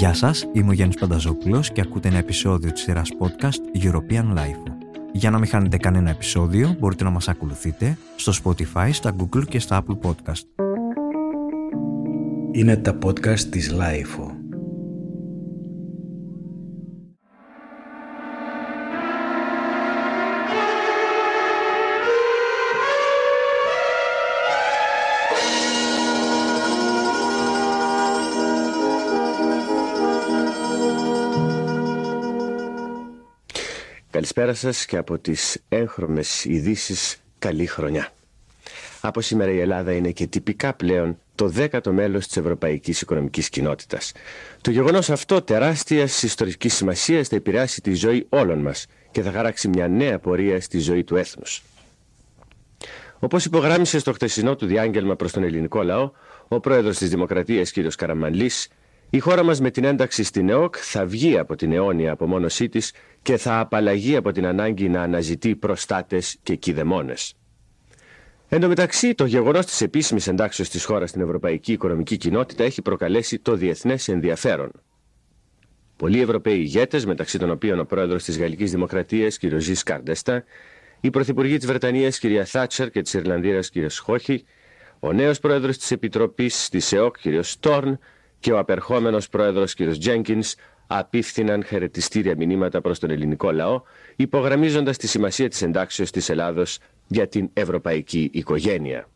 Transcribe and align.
Γεια 0.00 0.14
σας, 0.14 0.46
είμαι 0.52 0.70
ο 0.70 0.72
Γιάννης 0.72 0.96
Πανταζόπουλος 0.96 1.72
και 1.72 1.80
ακούτε 1.80 2.08
ένα 2.08 2.18
επεισόδιο 2.18 2.72
της 2.72 2.82
σειράς 2.82 3.08
podcast 3.18 3.84
European 3.84 4.36
Life. 4.36 4.72
Για 5.12 5.30
να 5.30 5.38
μην 5.38 5.48
χάνετε 5.48 5.76
κανένα 5.76 6.10
επεισόδιο, 6.10 6.76
μπορείτε 6.78 7.04
να 7.04 7.10
μας 7.10 7.28
ακολουθείτε 7.28 7.96
στο 8.16 8.32
Spotify, 8.44 8.88
στα 8.92 9.16
Google 9.16 9.44
και 9.48 9.58
στα 9.58 9.82
Apple 9.82 10.08
Podcast. 10.08 10.64
Είναι 12.52 12.76
τα 12.76 12.98
podcast 13.04 13.40
της 13.40 13.74
Lifeo. 13.74 14.39
Καλησπέρα 34.40 34.72
σας 34.72 34.86
και 34.86 34.96
από 34.96 35.18
τις 35.18 35.58
έγχρωμες 35.68 36.44
ειδήσεις 36.44 37.16
καλή 37.38 37.66
χρονιά. 37.66 38.08
Από 39.00 39.20
σήμερα 39.20 39.50
η 39.50 39.58
Ελλάδα 39.60 39.92
είναι 39.92 40.10
και 40.10 40.26
τυπικά 40.26 40.74
πλέον 40.74 41.18
το 41.34 41.48
δέκατο 41.48 41.92
μέλος 41.92 42.26
της 42.26 42.36
Ευρωπαϊκής 42.36 43.00
Οικονομικής 43.00 43.48
Κοινότητας. 43.48 44.12
Το 44.60 44.70
γεγονός 44.70 45.10
αυτό 45.10 45.42
τεράστιας 45.42 46.22
ιστορικής 46.22 46.74
σημασίας 46.74 47.28
θα 47.28 47.36
επηρεάσει 47.36 47.80
τη 47.80 47.94
ζωή 47.94 48.26
όλων 48.28 48.58
μας 48.58 48.86
και 49.10 49.22
θα 49.22 49.32
χαράξει 49.32 49.68
μια 49.68 49.88
νέα 49.88 50.18
πορεία 50.18 50.60
στη 50.60 50.78
ζωή 50.78 51.04
του 51.04 51.16
έθνους. 51.16 51.62
Όπως 53.18 53.44
υπογράμμισε 53.44 53.98
στο 53.98 54.12
χτεσινό 54.12 54.56
του 54.56 54.66
διάγγελμα 54.66 55.16
προς 55.16 55.32
τον 55.32 55.42
ελληνικό 55.42 55.82
λαό, 55.82 56.10
ο 56.48 56.60
πρόεδρος 56.60 56.98
της 56.98 57.08
Δημοκρατίας 57.10 57.72
κ. 57.72 57.78
Καραμανλής 57.96 58.68
η 59.10 59.18
χώρα 59.18 59.42
μας 59.42 59.60
με 59.60 59.70
την 59.70 59.84
ένταξη 59.84 60.22
στην 60.22 60.48
ΕΟΚ 60.48 60.74
θα 60.78 61.06
βγει 61.06 61.38
από 61.38 61.56
την 61.56 61.72
αιώνια 61.72 62.12
απομόνωσή 62.12 62.68
της 62.68 62.92
και 63.22 63.36
θα 63.36 63.58
απαλλαγεί 63.60 64.16
από 64.16 64.32
την 64.32 64.46
ανάγκη 64.46 64.88
να 64.88 65.02
αναζητεί 65.02 65.56
προστάτες 65.56 66.36
και 66.42 66.54
κηδεμόνες. 66.54 67.34
Εν 68.48 68.60
τω 68.60 68.68
μεταξύ, 68.68 69.14
το 69.14 69.24
γεγονός 69.24 69.66
της 69.66 69.80
επίσημης 69.80 70.26
εντάξεως 70.26 70.68
της 70.68 70.84
χώρας 70.84 71.10
στην 71.10 71.22
Ευρωπαϊκή 71.22 71.72
Οικονομική 71.72 72.16
Κοινότητα 72.16 72.64
έχει 72.64 72.82
προκαλέσει 72.82 73.38
το 73.38 73.54
διεθνές 73.54 74.08
ενδιαφέρον. 74.08 74.70
Πολλοί 75.96 76.20
Ευρωπαίοι 76.20 76.58
ηγέτες, 76.58 77.06
μεταξύ 77.06 77.38
των 77.38 77.50
οποίων 77.50 77.80
ο 77.80 77.84
πρόεδρος 77.84 78.24
της 78.24 78.38
Γαλλικής 78.38 78.70
Δημοκρατίας, 78.70 79.38
κ. 79.38 79.42
Ζης 79.58 79.82
Καρντέστα, 79.82 80.44
η 81.00 81.10
πρωθυπουργή 81.10 81.56
της 81.56 81.66
Βρετανίας, 81.66 82.18
κ. 82.18 82.24
Θάτσερ 82.44 82.90
και 82.90 83.02
της 83.02 83.14
Ιρλανδίας, 83.14 83.70
κ. 83.70 83.74
Σχόχη, 83.86 84.44
ο 85.00 85.12
νέος 85.12 85.38
πρόεδρος 85.38 85.78
της 85.78 85.90
Επιτροπής 85.90 86.68
της 86.68 86.92
ΕΟΚ, 86.92 87.16
κ. 87.18 87.22
Στόρν, 87.40 87.98
και 88.40 88.52
ο 88.52 88.58
απερχόμενος 88.58 89.28
πρόεδρος 89.28 89.74
κ. 89.74 89.82
Τζένκινς 89.98 90.54
απίφθηναν 90.86 91.64
χαιρετιστήρια 91.64 92.36
μηνύματα 92.36 92.80
προς 92.80 92.98
τον 92.98 93.10
ελληνικό 93.10 93.50
λαό, 93.50 93.82
υπογραμμίζοντας 94.16 94.96
τη 94.96 95.08
σημασία 95.08 95.48
της 95.48 95.62
εντάξεως 95.62 96.10
της 96.10 96.28
Ελλάδος 96.28 96.78
για 97.06 97.28
την 97.28 97.50
ευρωπαϊκή 97.52 98.30
οικογένεια. 98.32 99.08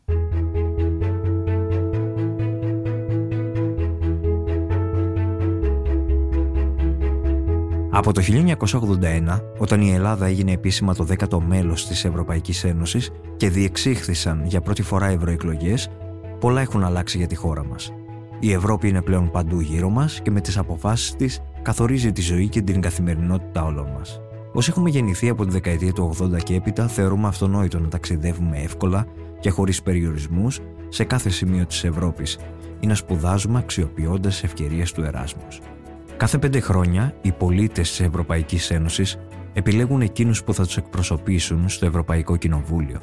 Από 7.89 8.13
το 8.13 8.21
1981, 8.21 9.41
όταν 9.57 9.81
η 9.81 9.93
Ελλάδα 9.93 10.25
έγινε 10.25 10.51
επίσημα 10.51 10.95
το 10.95 11.07
10ο 11.09 11.39
μέλος 11.47 11.87
της 11.87 12.05
Ευρωπαϊκής 12.05 12.63
Ένωσης 12.63 13.11
και 13.37 13.49
διεξήχθησαν 13.49 14.45
για 14.45 14.61
πρώτη 14.61 14.81
φορά 14.81 15.05
ευρωεκλογές, 15.05 15.89
πολλά 16.39 16.61
έχουν 16.61 16.83
αλλάξει 16.83 17.17
για 17.17 17.27
τη 17.27 17.35
χώρα 17.35 17.65
μας. 17.65 17.93
Η 18.39 18.51
Ευρώπη 18.51 18.87
είναι 18.87 19.01
πλέον 19.01 19.31
παντού 19.31 19.59
γύρω 19.59 19.89
μας 19.89 20.19
και 20.21 20.31
με 20.31 20.41
τις 20.41 20.57
αποφάσεις 20.57 21.15
της 21.15 21.41
καθορίζει 21.61 22.11
τη 22.11 22.21
ζωή 22.21 22.47
και 22.47 22.61
την 22.61 22.81
καθημερινότητα 22.81 23.63
όλων 23.63 23.87
μας. 23.97 24.19
Όσοι 24.53 24.69
έχουμε 24.69 24.89
γεννηθεί 24.89 25.29
από 25.29 25.45
τη 25.45 25.51
δεκαετία 25.51 25.93
του 25.93 26.15
80 26.21 26.43
και 26.43 26.55
έπειτα, 26.55 26.87
θεωρούμε 26.87 27.27
αυτονόητο 27.27 27.79
να 27.79 27.87
ταξιδεύουμε 27.87 28.57
εύκολα 28.57 29.05
και 29.39 29.49
χωρίς 29.49 29.81
περιορισμούς 29.81 30.59
σε 30.89 31.03
κάθε 31.03 31.29
σημείο 31.29 31.65
της 31.65 31.83
Ευρώπης 31.83 32.37
ή 32.79 32.87
να 32.87 32.95
σπουδάζουμε 32.95 33.59
αξιοποιώντας 33.59 34.39
τι 34.39 34.45
ευκαιρίες 34.45 34.91
του 34.91 35.01
Εράσμους. 35.01 35.59
Κάθε 36.17 36.37
πέντε 36.37 36.59
χρόνια, 36.59 37.13
οι 37.21 37.31
πολίτες 37.31 37.89
της 37.89 37.99
Ευρωπαϊκής 37.99 38.71
Ένωσης 38.71 39.17
επιλέγουν 39.53 40.01
εκείνους 40.01 40.43
που 40.43 40.53
θα 40.53 40.65
τους 40.65 40.77
εκπροσωπήσουν 40.77 41.69
στο 41.69 41.85
Ευρωπαϊκό 41.85 42.35
Κοινοβούλιο, 42.35 42.99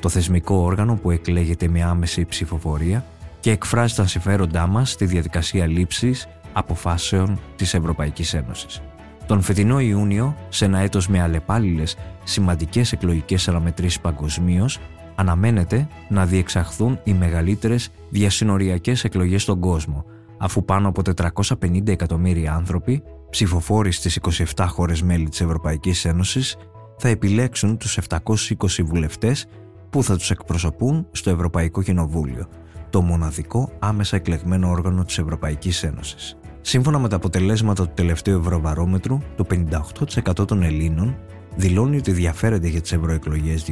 το 0.00 0.08
θεσμικό 0.08 0.54
όργανο 0.54 0.94
που 0.94 1.10
εκλέγεται 1.10 1.68
με 1.68 1.82
άμεση 1.82 2.24
ψηφοφορία 2.24 3.04
και 3.46 3.52
εκφράζει 3.52 3.94
τα 3.94 4.06
συμφέροντά 4.06 4.66
μας 4.66 4.90
στη 4.90 5.04
διαδικασία 5.04 5.66
λήψης 5.66 6.26
αποφάσεων 6.52 7.40
της 7.56 7.74
Ευρωπαϊκής 7.74 8.34
Ένωσης. 8.34 8.82
Τον 9.26 9.40
φετινό 9.40 9.80
Ιούνιο, 9.80 10.36
σε 10.48 10.64
ένα 10.64 10.78
έτος 10.78 11.08
με 11.08 11.20
αλλεπάλληλες 11.22 11.96
σημαντικές 12.24 12.92
εκλογικές 12.92 13.48
αναμετρήσεις 13.48 14.00
παγκοσμίως, 14.00 14.78
αναμένεται 15.14 15.88
να 16.08 16.26
διεξαχθούν 16.26 17.00
οι 17.04 17.12
μεγαλύτερες 17.12 17.88
διασυνοριακές 18.08 19.04
εκλογές 19.04 19.42
στον 19.42 19.60
κόσμο, 19.60 20.04
αφού 20.38 20.64
πάνω 20.64 20.88
από 20.88 21.02
450 21.02 21.92
εκατομμύρια 21.92 22.54
άνθρωποι, 22.54 23.02
ψηφοφόροι 23.30 23.92
στις 23.92 24.16
27 24.54 24.66
χώρες 24.68 25.02
μέλη 25.02 25.28
της 25.28 25.40
Ευρωπαϊκής 25.40 26.04
Ένωσης, 26.04 26.56
θα 26.96 27.08
επιλέξουν 27.08 27.76
τους 27.76 27.96
720 27.96 28.82
βουλευτές 28.82 29.46
που 29.90 30.02
θα 30.02 30.16
τους 30.16 30.30
εκπροσωπούν 30.30 31.06
στο 31.10 31.30
Ευρωπαϊκό 31.30 31.82
Κοινοβούλιο, 31.82 32.48
το 32.96 33.02
μοναδικό 33.02 33.70
άμεσα 33.78 34.16
εκλεγμένο 34.16 34.70
όργανο 34.70 35.04
της 35.04 35.18
Ευρωπαϊκής 35.18 35.82
Ένωσης. 35.82 36.36
Σύμφωνα 36.60 36.98
με 36.98 37.08
τα 37.08 37.16
αποτελέσματα 37.16 37.86
του 37.86 37.92
τελευταίου 37.94 38.38
Ευρωβαρόμετρου, 38.38 39.18
το 39.36 39.46
58% 40.40 40.46
των 40.46 40.62
Ελλήνων 40.62 41.16
δηλώνει 41.56 41.96
ότι 41.96 42.10
ενδιαφέρεται 42.10 42.68
για 42.68 42.80
τις 42.80 42.92
ευρωεκλογές 42.92 43.64
2024, 43.64 43.70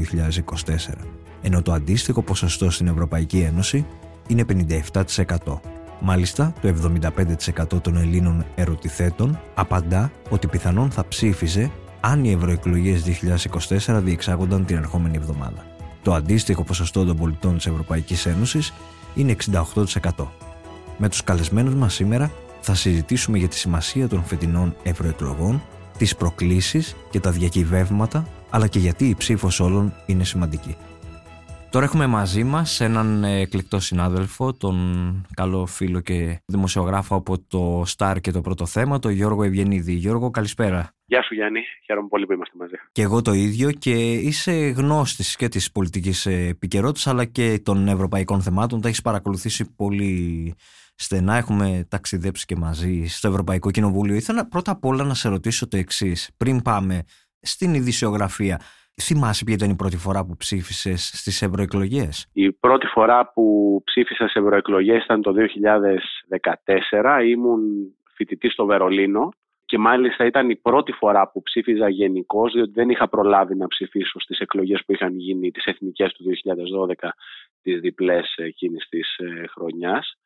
ενώ 1.43 1.63
το 1.63 1.73
αντίστοιχο 1.73 2.23
ποσοστό 2.23 2.71
στην 2.71 2.87
Ευρωπαϊκή 2.87 3.39
Ένωση 3.39 3.87
είναι 4.29 4.45
57%. 4.93 5.61
Μάλιστα, 6.01 6.53
το 6.61 6.69
75% 6.69 7.83
των 7.83 7.97
Ελλήνων 7.97 8.45
ερωτηθέτων 8.55 9.41
απαντά 9.55 10.13
ότι 10.29 10.47
πιθανόν 10.47 10.91
θα 10.91 11.09
ψήφιζε 11.09 11.71
αν 12.01 12.25
οι 12.25 12.33
ευρωεκλογές 12.33 13.03
2024 13.87 14.01
διεξάγονταν 14.03 14.65
την 14.65 14.77
ερχόμενη 14.77 15.17
εβδομάδα. 15.17 15.65
Το 16.03 16.15
αντίστοιχο 16.15 16.65
ποσοστό 16.65 17.05
των 17.05 17.17
πολιτών 17.17 17.57
της 17.57 17.67
Ευρωπαϊκής 17.67 18.27
Ένωσης 18.27 18.73
είναι 19.15 19.37
68%. 19.53 20.27
Με 20.99 21.09
τους 21.09 21.25
καλεσμένους 21.25 21.75
μας 21.75 21.95
σήμερα 21.95 22.31
θα 22.61 22.75
συζητήσουμε 22.75 23.39
για 23.39 23.49
τη 23.49 23.57
σημασία 23.57 24.09
των 24.09 24.25
φετινών 24.25 24.77
ευρωεκλογών, 24.83 25.63
τις 25.99 26.17
προκλήσεις 26.17 26.97
και 27.11 27.21
τα 27.21 27.31
διακυβεύματα, 27.31 28.27
αλλά 28.51 28.67
και 28.67 28.79
γιατί 28.79 29.09
η 29.09 29.15
ψήφος 29.15 29.61
όλων 29.61 29.93
είναι 30.07 30.25
σημαντική. 30.25 30.77
Τώρα 31.71 31.87
έχουμε 31.87 32.07
μαζί 32.07 32.45
μας 32.45 32.81
έναν 32.81 33.25
εκλεκτό 33.25 33.81
συνάδελφο, 33.81 34.53
τον 34.53 35.27
καλό 35.35 35.67
φίλο 35.67 36.01
και 36.01 36.41
δημοσιογράφο 36.47 37.15
από 37.15 37.39
το 37.39 37.85
Star 37.97 38.17
και 38.21 38.31
το 38.31 38.41
πρώτο 38.41 38.67
θέμα, 38.67 38.99
τον 38.99 39.13
Γιώργο 39.13 39.43
Ευγενίδη. 39.43 39.93
Γιώργο, 39.93 40.31
καλησπέρα. 40.31 40.94
Γεια 41.07 41.23
σου 41.23 41.35
Γιάννη, 41.35 41.61
χαίρομαι 41.85 42.09
πολύ 42.09 42.27
που 42.27 42.33
είμαστε 42.33 42.57
μαζί. 42.59 42.75
Και 42.93 43.03
εγώ 43.03 43.23
το 43.23 43.33
ίδιο 43.33 43.71
και 43.71 44.13
είσαι 44.13 44.53
γνώστης 44.53 45.37
και 45.37 45.49
της 45.49 45.73
πολιτικής 45.73 46.27
επικαιρότητας 46.27 47.07
αλλά 47.07 47.25
και 47.25 47.61
των 47.65 47.89
ευρωπαϊκών 47.89 48.41
θεμάτων. 48.41 48.81
Τα 48.81 48.89
έχεις 48.89 49.03
παρακολουθήσει 49.03 49.75
πολύ 49.77 50.55
στενά, 50.95 51.37
έχουμε 51.37 51.87
ταξιδέψει 51.91 52.45
και 52.45 52.57
μαζί 52.57 53.05
στο 53.07 53.29
Ευρωπαϊκό 53.29 53.71
Κοινοβούλιο. 53.71 54.15
Ήθελα 54.15 54.49
πρώτα 54.49 54.71
απ' 54.71 54.85
όλα 54.85 55.05
να 55.05 55.15
σε 55.15 55.29
ρωτήσω 55.29 55.69
το 55.69 55.77
εξής, 55.77 56.31
πριν 56.37 56.63
πάμε 56.63 57.03
στην 57.41 57.75
ειδησιογραφία. 57.75 58.61
Θυμάσαι 59.03 59.45
ποια 59.45 59.55
ήταν 59.55 59.71
η 59.71 59.77
πρώτη 59.77 59.97
φορά 59.97 60.25
που 60.25 60.37
ψήφισες 60.37 61.11
στις 61.15 61.43
ευρωεκλογές; 61.43 62.27
Η 62.33 62.53
πρώτη 62.53 62.87
φορά 62.87 63.33
που 63.33 63.81
ψήφισα 63.85 64.29
σε 64.29 64.39
ευρωεκλογές 64.39 65.05
ήταν 65.05 65.23
το 65.23 65.33
2014. 65.33 67.21
Ήμουν 67.25 67.61
φοιτητής 68.15 68.53
στο 68.53 68.67
Βερολίνο 68.67 69.33
και 69.75 69.81
μάλιστα 69.81 70.25
ήταν 70.25 70.51
η 70.51 70.57
πρώτη 70.57 70.93
φορά 70.93 71.31
που 71.31 71.43
ψήφιζα 71.43 71.89
γενικώς, 71.89 72.53
διότι 72.53 72.71
δεν 72.75 72.91
είχα 72.91 73.09
προλάβει 73.09 73.57
να 73.57 73.67
ψηφίσω 73.67 74.21
στις 74.21 74.39
εκλογές 74.39 74.85
που 74.85 74.93
είχαν 74.93 75.19
γίνει, 75.19 75.51
τις 75.51 75.65
εθνικές 75.65 76.13
του 76.13 76.25
2012, 76.25 77.13
τις 77.63 77.81
διπλές 77.81 78.35
εκείνης 78.37 78.89
της 78.89 79.17
ε, 79.17 79.47
χρονιάς. 79.47 80.19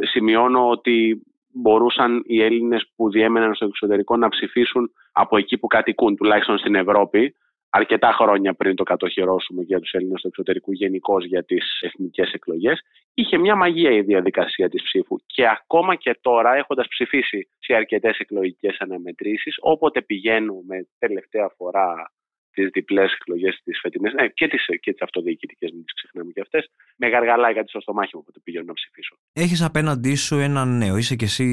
Σημειώνω 0.00 0.68
ότι 0.68 1.22
μπορούσαν 1.52 2.22
οι 2.26 2.42
Έλληνες 2.42 2.90
που 2.96 3.10
διέμεναν 3.10 3.54
στο 3.54 3.64
εξωτερικό 3.64 4.16
να 4.16 4.28
ψηφίσουν 4.28 4.90
από 5.12 5.36
εκεί 5.36 5.58
που 5.58 5.66
κατοικούν, 5.66 6.16
τουλάχιστον 6.16 6.58
στην 6.58 6.74
Ευρώπη, 6.74 7.34
αρκετά 7.78 8.12
χρόνια 8.12 8.54
πριν 8.54 8.74
το 8.76 8.82
κατοχυρώσουμε 8.82 9.62
για 9.62 9.80
τους 9.80 9.92
Έλληνες 9.92 10.20
του 10.20 10.28
εξωτερικού 10.28 10.72
γενικώς 10.72 11.24
για 11.24 11.44
τις 11.44 11.80
εθνικές 11.80 12.32
εκλογές, 12.32 12.80
είχε 13.14 13.38
μια 13.38 13.56
μαγεία 13.56 13.90
η 13.90 14.00
διαδικασία 14.00 14.68
της 14.68 14.82
ψήφου 14.82 15.16
και 15.26 15.48
ακόμα 15.48 15.94
και 15.94 16.18
τώρα 16.20 16.54
έχοντας 16.54 16.88
ψηφίσει 16.88 17.48
σε 17.58 17.74
αρκετές 17.74 18.18
εκλογικές 18.18 18.76
αναμετρήσεις, 18.78 19.54
όποτε 19.60 20.02
πηγαίνω 20.02 20.54
με 20.66 20.88
τελευταία 20.98 21.48
φορά 21.56 22.12
τις 22.52 22.68
διπλές 22.72 23.12
εκλογές 23.12 23.60
τις 23.64 23.78
φετινές, 23.80 24.12
ναι, 24.12 24.28
και 24.28 24.48
τις 24.48 24.64
και 24.80 24.92
τις 24.92 25.02
αυτοδιοικητικές, 25.02 25.70
μην 25.70 25.84
τις 25.84 25.94
ξεχνάμε 25.94 26.30
και 26.32 26.40
αυτές, 26.40 26.70
με 26.96 27.08
γαργαλάει 27.08 27.54
κάτι 27.54 27.68
στο 27.68 27.80
στομάχι 27.80 28.16
μου 28.16 28.22
που 28.22 28.40
πηγαίνω 28.42 28.64
να 28.64 28.72
ψηφίσω. 28.72 29.16
Έχεις 29.32 29.62
απέναντί 29.62 30.14
σου 30.14 30.36
έναν 30.38 30.76
νέο, 30.76 30.96
είσαι 30.96 31.16
κι 31.16 31.24
εσύ 31.24 31.48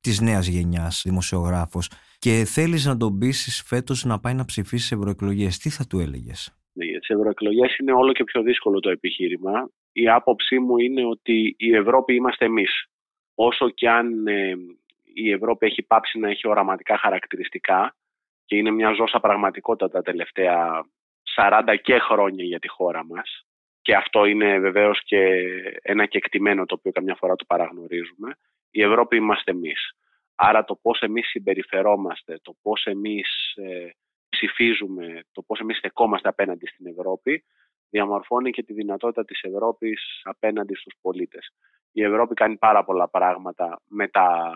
της 0.00 0.20
νέας 0.20 0.46
γενιάς 0.46 1.02
δημοσιογράφος 1.04 1.90
και 2.24 2.44
θέλεις 2.44 2.86
να 2.86 2.96
τον 2.96 3.18
πείσεις 3.18 3.62
φέτος 3.66 4.04
να 4.04 4.20
πάει 4.20 4.34
να 4.34 4.44
ψηφίσει 4.44 4.86
σε 4.86 4.94
ευρωεκλογές. 4.94 5.58
Τι 5.58 5.70
θα 5.70 5.86
του 5.86 5.98
έλεγες; 5.98 6.56
Ναι, 6.72 6.84
για 6.84 7.00
τι 7.00 7.14
ευρωεκλογές 7.14 7.76
είναι 7.76 7.92
όλο 7.92 8.12
και 8.12 8.24
πιο 8.24 8.42
δύσκολο 8.42 8.80
το 8.80 8.90
επιχείρημα. 8.90 9.70
Η 9.92 10.08
άποψή 10.08 10.58
μου 10.58 10.78
είναι 10.78 11.06
ότι 11.06 11.54
η 11.58 11.76
Ευρώπη 11.76 12.14
είμαστε 12.14 12.44
εμείς. 12.44 12.86
Όσο 13.34 13.70
και 13.70 13.88
αν 13.88 14.26
ε, 14.26 14.54
η 15.14 15.30
Ευρώπη 15.30 15.66
έχει 15.66 15.82
πάψει 15.82 16.18
να 16.18 16.28
έχει 16.28 16.48
οραματικά 16.48 16.98
χαρακτηριστικά 16.98 17.96
και 18.44 18.56
είναι 18.56 18.70
μια 18.70 18.92
ζώσα 18.92 19.20
πραγματικότητα 19.20 19.88
τα 19.88 20.02
τελευταία 20.02 20.86
40 21.36 21.76
και 21.82 21.98
χρόνια 21.98 22.44
για 22.44 22.58
τη 22.58 22.68
χώρα 22.68 23.04
μας 23.04 23.44
και 23.82 23.94
αυτό 23.94 24.24
είναι 24.24 24.58
βεβαίως 24.58 25.02
και 25.04 25.18
ένα 25.82 26.06
κεκτημένο 26.06 26.64
το 26.64 26.74
οποίο 26.78 26.92
καμιά 26.92 27.14
φορά 27.14 27.36
το 27.36 27.44
παραγνωρίζουμε, 27.44 28.36
η 28.70 28.82
Ευρώπη 28.82 29.16
είμαστε 29.16 29.50
εμείς. 29.50 29.96
Άρα 30.44 30.64
το 30.64 30.78
πώς 30.82 31.00
εμείς 31.00 31.28
συμπεριφερόμαστε, 31.28 32.38
το 32.42 32.56
πώς 32.62 32.84
εμείς 32.84 33.54
ε, 33.54 33.90
ψηφίζουμε, 34.28 35.20
το 35.32 35.42
πώς 35.42 35.60
εμείς 35.60 35.76
στεκόμαστε 35.76 36.28
απέναντι 36.28 36.66
στην 36.66 36.86
Ευρώπη, 36.86 37.44
διαμορφώνει 37.90 38.50
και 38.50 38.62
τη 38.62 38.72
δυνατότητα 38.72 39.24
της 39.24 39.42
Ευρώπης 39.42 40.20
απέναντι 40.22 40.74
στους 40.74 40.94
πολίτες. 41.00 41.52
Η 41.92 42.02
Ευρώπη 42.02 42.34
κάνει 42.34 42.56
πάρα 42.56 42.84
πολλά 42.84 43.08
πράγματα 43.08 43.80
με 43.86 44.08
τα 44.08 44.52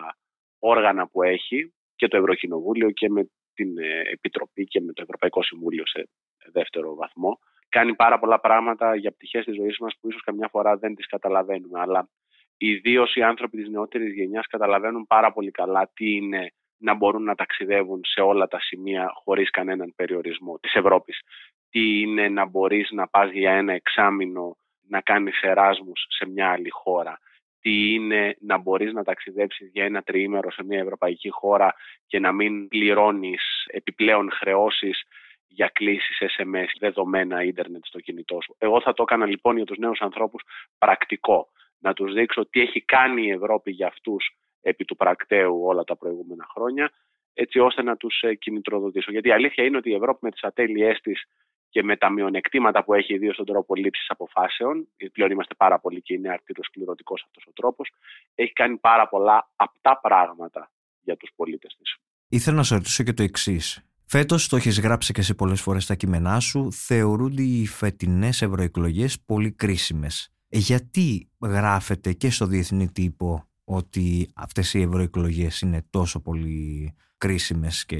όργανα 0.59 1.07
που 1.07 1.23
έχει 1.23 1.73
και 1.95 2.07
το 2.07 2.17
Ευρωκοινοβούλιο 2.17 2.91
και 2.91 3.09
με 3.09 3.29
την 3.53 3.77
ε, 3.77 4.01
Επιτροπή 4.11 4.63
και 4.63 4.81
με 4.81 4.93
το 4.93 5.01
Ευρωπαϊκό 5.01 5.43
Συμβούλιο 5.43 5.85
σε 5.85 6.09
δεύτερο 6.51 6.95
βαθμό. 6.95 7.39
Κάνει 7.69 7.95
πάρα 7.95 8.19
πολλά 8.19 8.39
πράγματα 8.39 8.95
για 8.95 9.11
πτυχές 9.11 9.45
της 9.45 9.55
ζωής 9.55 9.79
μας 9.79 9.97
που 9.99 10.07
ίσως 10.07 10.21
καμιά 10.21 10.47
φορά 10.47 10.77
δεν 10.77 10.95
τις 10.95 11.07
καταλαβαίνουμε. 11.07 11.79
Αλλά 11.79 12.09
ιδίως 12.57 13.15
οι 13.15 13.23
άνθρωποι 13.23 13.57
της 13.57 13.69
νεότερης 13.69 14.13
γενιάς 14.13 14.47
καταλαβαίνουν 14.47 15.07
πάρα 15.07 15.31
πολύ 15.31 15.51
καλά 15.51 15.91
τι 15.93 16.15
είναι 16.15 16.51
να 16.77 16.93
μπορούν 16.93 17.23
να 17.23 17.35
ταξιδεύουν 17.35 18.01
σε 18.03 18.21
όλα 18.21 18.47
τα 18.47 18.59
σημεία 18.59 19.11
χωρίς 19.23 19.49
κανέναν 19.49 19.93
περιορισμό 19.95 20.59
της 20.59 20.73
Ευρώπης. 20.73 21.21
Τι 21.69 21.99
είναι 21.99 22.29
να 22.29 22.45
μπορείς 22.45 22.91
να 22.91 23.07
πας 23.07 23.31
για 23.31 23.51
ένα 23.51 23.73
εξάμεινο 23.73 24.57
να 24.87 25.01
κάνεις 25.01 25.41
εράσμους 25.41 26.05
σε 26.09 26.29
μια 26.29 26.51
άλλη 26.51 26.69
χώρα 26.69 27.19
τι 27.67 27.93
είναι 27.93 28.35
να 28.39 28.57
μπορείς 28.57 28.93
να 28.93 29.03
ταξιδέψεις 29.03 29.69
για 29.73 29.85
ένα 29.85 30.01
τριήμερο 30.01 30.51
σε 30.51 30.63
μια 30.63 30.79
ευρωπαϊκή 30.79 31.29
χώρα 31.29 31.75
και 32.07 32.19
να 32.19 32.31
μην 32.31 32.67
πληρώνεις 32.67 33.65
επιπλέον 33.67 34.31
χρεώσεις 34.31 35.03
για 35.47 35.67
κλήσεις 35.73 36.17
SMS, 36.37 36.67
δεδομένα 36.79 37.43
ίντερνετ 37.43 37.85
στο 37.85 37.99
κινητό 37.99 38.41
σου. 38.41 38.55
Εγώ 38.57 38.81
θα 38.81 38.93
το 38.93 39.03
έκανα 39.03 39.25
λοιπόν 39.25 39.55
για 39.55 39.65
τους 39.65 39.77
νέους 39.77 39.99
ανθρώπους 39.99 40.43
πρακτικό. 40.77 41.47
Να 41.79 41.93
τους 41.93 42.13
δείξω 42.13 42.47
τι 42.49 42.61
έχει 42.61 42.81
κάνει 42.81 43.25
η 43.25 43.29
Ευρώπη 43.29 43.71
για 43.71 43.87
αυτούς 43.87 44.37
επί 44.61 44.85
του 44.85 44.95
πρακτέου 44.95 45.61
όλα 45.63 45.83
τα 45.83 45.95
προηγούμενα 45.95 46.47
χρόνια, 46.53 46.91
έτσι 47.33 47.59
ώστε 47.59 47.81
να 47.81 47.97
τους 47.97 48.21
ε, 48.21 48.35
κινητροδοτήσω. 48.35 49.11
Γιατί 49.11 49.27
η 49.27 49.31
αλήθεια 49.31 49.63
είναι 49.63 49.77
ότι 49.77 49.89
η 49.89 49.93
Ευρώπη 49.93 50.19
με 50.21 50.31
τις 50.31 50.43
ατέλειές 50.43 50.99
της 51.01 51.23
και 51.69 51.83
με 51.83 51.97
τα 51.97 52.09
μειονεκτήματα 52.09 52.83
που 52.83 52.93
έχει 52.93 53.13
ιδίως 53.13 53.33
στον 53.33 53.45
τρόπο 53.45 53.75
λήψης 53.75 54.09
αποφάσεων, 54.09 54.87
γιατί 54.97 55.13
πλέον 55.13 55.31
είμαστε 55.31 55.53
πάρα 55.55 55.79
πολύ 55.79 56.01
και 56.01 56.13
είναι 56.13 56.29
αρκετός 56.29 56.65
σκληρωτικό 56.65 57.13
αυτός 57.25 57.45
ο 57.47 57.51
τρόπος, 57.53 57.91
έχει 58.35 58.53
κάνει 58.53 58.77
πάρα 58.77 59.07
πολλά 59.07 59.51
απτά 59.55 59.99
πράγματα 60.01 60.71
για 61.01 61.17
τους 61.17 61.29
πολίτες 61.35 61.75
της. 61.79 61.95
Ήθελα 62.29 62.55
να 62.55 62.63
σα 62.63 62.75
ρωτήσω 62.75 63.03
και 63.03 63.13
το 63.13 63.23
εξής. 63.23 63.81
Φέτος, 64.05 64.47
το 64.47 64.55
έχεις 64.55 64.79
γράψει 64.79 65.13
και 65.13 65.21
σε 65.21 65.33
πολλές 65.33 65.61
φορές 65.61 65.83
στα 65.83 65.95
κείμενά 65.95 66.39
σου, 66.39 66.71
θεωρούνται 66.71 67.41
οι 67.41 67.65
φετινές 67.65 68.41
ευρωεκλογές 68.41 69.21
πολύ 69.25 69.51
κρίσιμες. 69.51 70.36
Γιατί 70.49 71.29
γράφετε 71.41 72.13
και 72.13 72.29
στο 72.29 72.45
διεθνή 72.45 72.91
τύπο 72.91 73.47
ότι 73.65 74.31
αυτές 74.35 74.73
οι 74.73 74.81
ευρωεκλογές 74.81 75.61
είναι 75.61 75.87
τόσο 75.89 76.21
πολύ 76.21 76.95
κρίσιμες 77.17 77.85
και 77.85 77.97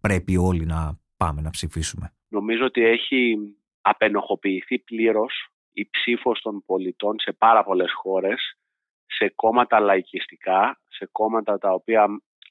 πρέπει 0.00 0.36
όλοι 0.36 0.64
να 0.64 0.98
πάμε 1.16 1.40
να 1.40 1.50
ψηφίσουμε; 1.50 2.12
Νομίζω 2.28 2.64
ότι 2.64 2.84
έχει 2.84 3.36
απενοχοποιηθεί 3.80 4.78
πλήρως 4.78 5.48
η 5.72 5.88
ψήφος 5.90 6.40
των 6.40 6.62
πολιτών 6.66 7.18
σε 7.18 7.32
πάρα 7.32 7.64
πολλές 7.64 7.92
χώρες, 7.92 8.58
σε 9.06 9.32
κόμματα 9.34 9.80
λαϊκιστικά, 9.80 10.80
σε 10.88 11.08
κόμματα 11.12 11.58
τα 11.58 11.72
οποία 11.72 12.06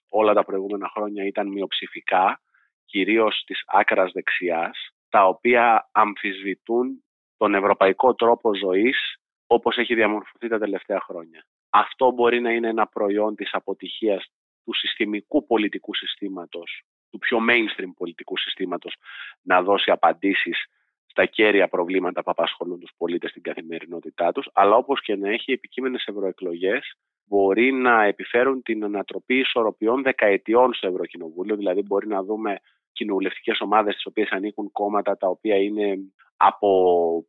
όλα 0.10 0.34
τα 0.34 0.46
προηγούμενα 0.46 0.90
χρόνια 0.94 1.26
ήταν 1.26 1.48
μειοψηφικά, 1.48 2.42
κυρίως 2.86 3.44
της 3.46 3.64
άκρας 3.66 4.12
δεξιάς, 4.12 4.78
τα 5.10 5.28
οποία 5.28 5.90
αμφισβητούν 5.92 7.04
τον 7.38 7.56
ευρωπαϊκό 7.56 8.16
τρόπο 8.16 8.56
ζωής 8.56 9.20
όπως 9.48 9.78
έχει 9.78 9.96
διαμορφωθεί 9.96 10.48
τα 10.48 10.60
τελευταία 10.60 11.00
χρόνια. 11.00 11.46
Αυτό 11.70 12.12
μπορεί 12.12 12.42
να 12.42 12.52
είναι 12.52 12.68
ένα 12.68 12.88
προϊόν 12.88 13.36
της 13.36 13.54
αποτυχίας 13.54 14.26
του 14.64 14.74
συστημικού 14.74 15.46
πολιτικού 15.46 15.96
συστήματος 15.96 16.84
του 17.16 17.18
πιο 17.18 17.40
mainstream 17.50 17.92
πολιτικού 17.98 18.38
συστήματος 18.38 18.96
να 19.42 19.62
δώσει 19.62 19.92
απαντήσεις 19.92 20.66
στα 21.06 21.26
κέρια 21.26 21.68
προβλήματα 21.68 22.24
που 22.24 22.32
απασχολούν 22.32 22.80
τους 22.80 22.92
πολίτες 22.98 23.30
στην 23.30 23.42
καθημερινότητά 23.42 24.32
τους, 24.32 24.50
αλλά 24.54 24.76
όπως 24.76 25.02
και 25.02 25.16
να 25.16 25.30
έχει 25.30 25.52
επικείμενες 25.52 26.06
ευρωεκλογές 26.06 26.98
μπορεί 27.26 27.72
να 27.72 28.04
επιφέρουν 28.04 28.62
την 28.62 28.84
ανατροπή 28.84 29.40
ισορροπιών 29.40 30.04
δεκαετιών 30.04 30.74
στο 30.74 30.88
Ευρωκοινοβούλιο, 30.88 31.56
δηλαδή 31.56 31.82
μπορεί 31.82 32.08
να 32.08 32.24
δούμε 32.24 32.60
κοινοβουλευτικές 32.96 33.60
ομάδες 33.60 33.94
στις 33.94 34.06
οποίες 34.06 34.30
ανήκουν 34.30 34.72
κόμματα 34.72 35.18
τα 35.18 35.28
οποία 35.28 35.56
είναι 35.56 35.98
από 36.38 36.70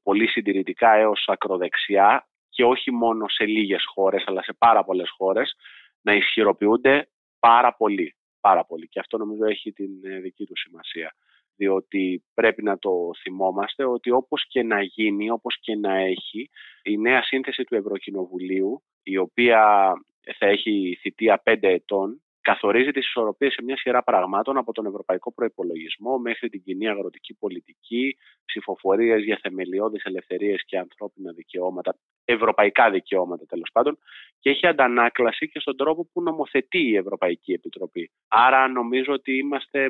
πολύ 0.02 0.28
συντηρητικά 0.28 0.94
έως 0.94 1.24
ακροδεξιά 1.28 2.28
και 2.48 2.64
όχι 2.64 2.90
μόνο 2.90 3.28
σε 3.28 3.44
λίγες 3.44 3.84
χώρες, 3.94 4.24
αλλά 4.26 4.42
σε 4.42 4.52
πάρα 4.58 4.84
πολλές 4.84 5.10
χώρες, 5.16 5.54
να 6.02 6.14
ισχυροποιούνται 6.14 7.08
πάρα 7.38 7.74
πολύ 7.74 8.16
πάρα 8.46 8.64
πολύ. 8.64 8.88
Και 8.88 9.00
αυτό 9.00 9.18
νομίζω 9.18 9.44
έχει 9.44 9.72
την 9.72 9.90
ε, 10.02 10.18
δική 10.18 10.44
του 10.46 10.56
σημασία. 10.56 11.14
Διότι 11.56 12.24
πρέπει 12.34 12.62
να 12.62 12.78
το 12.78 13.10
θυμόμαστε 13.22 13.84
ότι 13.84 14.10
όπως 14.10 14.46
και 14.48 14.62
να 14.62 14.82
γίνει, 14.82 15.30
όπως 15.30 15.60
και 15.60 15.74
να 15.74 15.94
έχει 15.96 16.50
η 16.82 16.96
νέα 16.98 17.22
σύνθεση 17.22 17.64
του 17.64 17.74
Ευρωκοινοβουλίου 17.74 18.82
η 19.02 19.16
οποία 19.16 19.92
θα 20.38 20.46
έχει 20.46 20.98
θητεία 21.00 21.38
πέντε 21.38 21.68
ετών 21.68 22.22
καθορίζει 22.50 22.90
τις 22.90 23.06
ισορροπίες 23.06 23.52
σε 23.52 23.62
μια 23.62 23.76
σειρά 23.76 24.02
πραγμάτων 24.02 24.56
από 24.56 24.72
τον 24.72 24.86
ευρωπαϊκό 24.86 25.32
προϋπολογισμό 25.32 26.18
μέχρι 26.18 26.48
την 26.48 26.62
κοινή 26.62 26.88
αγροτική 26.88 27.34
πολιτική, 27.34 28.16
ψηφοφορίες 28.44 29.22
για 29.22 29.38
θεμελιώδεις 29.42 30.04
ελευθερίες 30.04 30.64
και 30.66 30.78
ανθρώπινα 30.78 31.32
δικαιώματα, 31.32 31.96
ευρωπαϊκά 32.24 32.90
δικαιώματα 32.90 33.46
τέλος 33.46 33.70
πάντων 33.72 33.98
και 34.38 34.50
έχει 34.50 34.66
αντανάκλαση 34.66 35.48
και 35.48 35.60
στον 35.60 35.76
τρόπο 35.76 36.08
που 36.12 36.22
νομοθετεί 36.22 36.78
η 36.78 36.96
Ευρωπαϊκή 36.96 37.52
Επιτροπή. 37.52 38.10
Άρα 38.28 38.68
νομίζω 38.68 39.12
ότι 39.12 39.36
είμαστε 39.36 39.88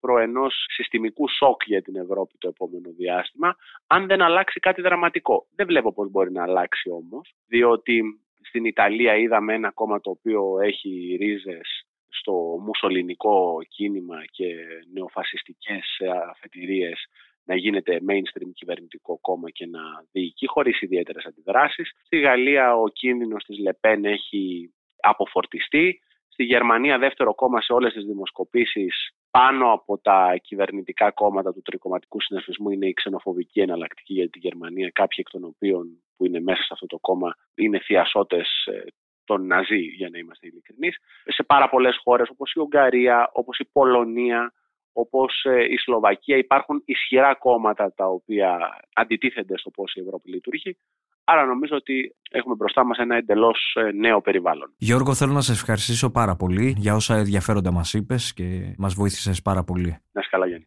προ 0.00 0.18
ενό 0.18 0.46
συστημικού 0.74 1.28
σοκ 1.28 1.62
για 1.66 1.82
την 1.82 1.96
Ευρώπη 1.96 2.34
το 2.38 2.48
επόμενο 2.48 2.90
διάστημα, 2.96 3.56
αν 3.86 4.06
δεν 4.06 4.22
αλλάξει 4.22 4.60
κάτι 4.60 4.82
δραματικό. 4.82 5.46
Δεν 5.54 5.66
βλέπω 5.66 5.92
πώς 5.92 6.10
μπορεί 6.10 6.32
να 6.32 6.42
αλλάξει 6.42 6.90
όμως, 6.90 7.34
διότι 7.46 8.02
στην 8.42 8.64
Ιταλία 8.64 9.16
είδαμε 9.16 9.54
ένα 9.54 9.70
κόμμα 9.70 10.00
το 10.00 10.10
οποίο 10.10 10.60
έχει 10.60 11.16
ρίζες 11.20 11.84
στο 12.18 12.32
μουσολινικό 12.60 13.58
κίνημα 13.68 14.24
και 14.30 14.54
νεοφασιστικές 14.92 16.00
αφετηρίες 16.30 17.06
να 17.44 17.56
γίνεται 17.56 18.00
mainstream 18.08 18.50
κυβερνητικό 18.54 19.18
κόμμα 19.20 19.50
και 19.50 19.66
να 19.66 19.80
διοικεί 20.12 20.46
χωρίς 20.46 20.80
ιδιαίτερες 20.80 21.24
αντιδράσεις. 21.24 21.92
Στη 22.04 22.18
Γαλλία 22.18 22.76
ο 22.76 22.88
κίνδυνος 22.88 23.44
της 23.44 23.58
Λεπέν 23.58 24.04
έχει 24.04 24.72
αποφορτιστεί. 25.00 26.00
Στη 26.28 26.44
Γερμανία 26.44 26.98
δεύτερο 26.98 27.34
κόμμα 27.34 27.60
σε 27.60 27.72
όλες 27.72 27.92
τις 27.92 28.04
δημοσκοπήσεις 28.04 29.10
πάνω 29.30 29.72
από 29.72 29.98
τα 29.98 30.36
κυβερνητικά 30.42 31.10
κόμματα 31.10 31.52
του 31.52 31.62
τρικοματικού 31.62 32.20
συνασπισμού 32.20 32.70
είναι 32.70 32.86
η 32.86 32.92
ξενοφοβική 32.92 33.60
εναλλακτική 33.60 34.12
για 34.12 34.30
τη 34.30 34.38
Γερμανία. 34.38 34.90
Κάποιοι 34.90 35.18
εκ 35.20 35.30
των 35.30 35.44
οποίων 35.44 36.02
που 36.16 36.26
είναι 36.26 36.40
μέσα 36.40 36.62
σε 36.62 36.68
αυτό 36.70 36.86
το 36.86 36.98
κόμμα 36.98 37.34
είναι 37.54 37.78
θειασότες 37.78 38.64
ε, 38.66 38.84
των 39.24 39.46
Ναζί, 39.46 39.80
για 39.80 40.08
να 40.12 40.18
είμαστε 40.18 40.46
ειλικρινείς. 40.46 40.96
Σε 41.24 41.42
πάρα 41.42 41.68
πολλές 41.68 42.00
χώρες 42.04 42.28
όπως 42.28 42.52
η 42.52 42.60
Ουγγαρία, 42.60 43.30
όπως 43.32 43.58
η 43.58 43.68
Πολωνία, 43.72 44.52
όπως 44.92 45.44
ε, 45.44 45.64
η 45.64 45.76
Σλοβακία 45.76 46.36
υπάρχουν 46.36 46.82
ισχυρά 46.84 47.34
κόμματα 47.34 47.92
τα 47.96 48.06
οποία 48.06 48.58
αντιτίθενται 48.94 49.58
στο 49.58 49.70
πώς 49.70 49.94
η 49.94 50.00
Ευρώπη 50.00 50.30
λειτουργεί. 50.30 50.76
Άρα 51.24 51.44
νομίζω 51.44 51.76
ότι 51.76 52.16
έχουμε 52.30 52.54
μπροστά 52.54 52.84
μας 52.84 52.98
ένα 52.98 53.16
εντελώς 53.16 53.76
ε, 53.76 53.90
νέο 53.92 54.20
περιβάλλον. 54.20 54.74
Γιώργο, 54.76 55.14
θέλω 55.14 55.32
να 55.32 55.40
σε 55.40 55.52
ευχαριστήσω 55.52 56.10
πάρα 56.10 56.36
πολύ 56.36 56.74
για 56.78 56.94
όσα 56.94 57.16
ενδιαφέροντα 57.16 57.72
μας 57.72 57.94
είπες 57.94 58.32
και 58.32 58.74
μας 58.78 58.94
βοήθησες 58.94 59.42
πάρα 59.42 59.64
πολύ. 59.64 59.90
Να 60.12 60.20
είσαι 60.20 60.28
καλά, 60.30 60.46
Γιάννη. 60.46 60.66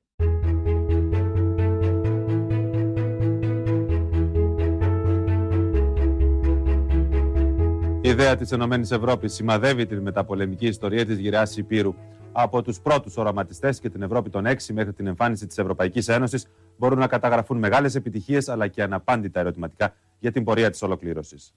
Η 8.17 8.19
ιδέα 8.19 8.35
της 8.35 8.51
ΕΕ 8.51 9.27
σημαδεύει 9.27 9.85
την 9.85 10.01
μεταπολεμική 10.01 10.67
ιστορία 10.67 11.05
της 11.05 11.17
γυραιά 11.17 11.47
Υπήρου. 11.55 11.93
Από 12.31 12.61
τους 12.61 12.79
πρώτους 12.79 13.17
οραματιστές 13.17 13.79
και 13.79 13.89
την 13.89 14.01
Ευρώπη 14.01 14.29
των 14.29 14.45
έξι 14.45 14.73
μέχρι 14.73 14.93
την 14.93 15.07
εμφάνιση 15.07 15.47
της 15.47 15.57
Ευρωπαϊκής 15.57 16.07
Ένωσης 16.07 16.47
μπορούν 16.77 16.99
να 16.99 17.07
καταγραφούν 17.07 17.57
μεγάλες 17.57 17.95
επιτυχίες 17.95 18.49
αλλά 18.49 18.67
και 18.67 18.83
αναπάντητα 18.83 19.39
ερωτηματικά 19.39 19.93
για 20.19 20.31
την 20.31 20.43
πορεία 20.43 20.69
της 20.69 20.81
ολοκλήρωσης. 20.81 21.53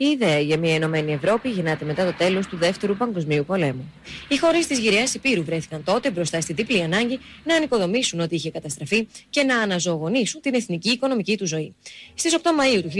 Η 0.00 0.06
ιδέα 0.06 0.38
για 0.38 0.58
μια 0.58 0.74
Ενωμένη 0.74 1.12
Ευρώπη 1.12 1.48
γεννάται 1.48 1.84
μετά 1.84 2.04
το 2.04 2.12
τέλος 2.18 2.46
του 2.46 2.56
Δεύτερου 2.56 2.96
Παγκοσμίου 2.96 3.44
Πολέμου. 3.44 3.92
Οι 4.28 4.36
χώρες 4.36 4.66
της 4.66 4.78
γυραιά 4.78 5.04
Υπήρου 5.14 5.44
βρέθηκαν 5.44 5.84
τότε 5.84 6.10
μπροστά 6.10 6.40
στην 6.40 6.54
τύπλη 6.54 6.82
ανάγκη 6.82 7.18
να 7.44 7.54
ανοικοδομήσουν 7.54 8.20
ό,τι 8.20 8.34
είχε 8.34 8.50
καταστραφεί 8.50 9.08
και 9.30 9.42
να 9.42 9.58
αναζωογονήσουν 9.58 10.40
την 10.40 10.54
εθνική 10.54 10.90
οικονομική 10.90 11.36
του 11.36 11.46
ζωή. 11.46 11.74
Στις 12.14 12.38
8 12.42 12.50
Μαου 12.56 12.82
του 12.82 12.90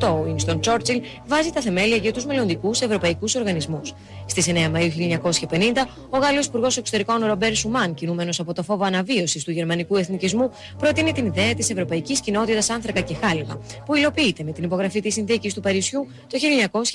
1998, 0.00 0.22
ο 0.22 0.26
Ινστον 0.28 0.60
Τσόρτσιλ 0.60 1.00
βάζει 1.26 1.50
τα 1.50 1.60
θεμέλια 1.60 1.96
για 1.96 2.12
τους 2.12 2.26
μελλοντικούς 2.26 2.80
ευρωπαϊκούς 2.80 3.34
οργανισμούς. 3.34 3.92
Στις 4.26 4.46
9 4.48 4.68
Μαου 4.70 4.90
1950, 4.90 5.88
ο 6.10 6.18
Γάλλος 6.18 6.46
Υπουργός 6.46 6.76
Εξωτερικών 6.76 7.24
Ρομπέρ 7.24 7.54
Σουμάν, 7.54 7.94
κινούμενος 7.94 8.40
από 8.40 8.52
το 8.52 8.62
φόβο 8.62 8.84
αναβίωσης 8.84 9.44
του 9.44 9.50
γερμανικού 9.50 9.96
εθνικισμού, 9.96 10.50
προτείνει 10.78 11.12
την 11.12 11.26
ιδέα 11.26 11.54
της 11.54 11.70
Ευρωπαϊκής 11.70 12.20
Κοινότητας 12.20 12.70
Άνθρακα 12.70 13.00
και 13.00 13.14
Χάλιβα, 13.14 13.60
που 13.84 13.94
υλοποιείται 13.94 14.42
με 14.42 14.52
την 14.52 14.64
υπογραφή 14.64 15.00
της 15.00 15.14
συνθήκης 15.14 15.54
του 15.54 15.60
Παρισιού 15.60 16.03
το 16.26 16.38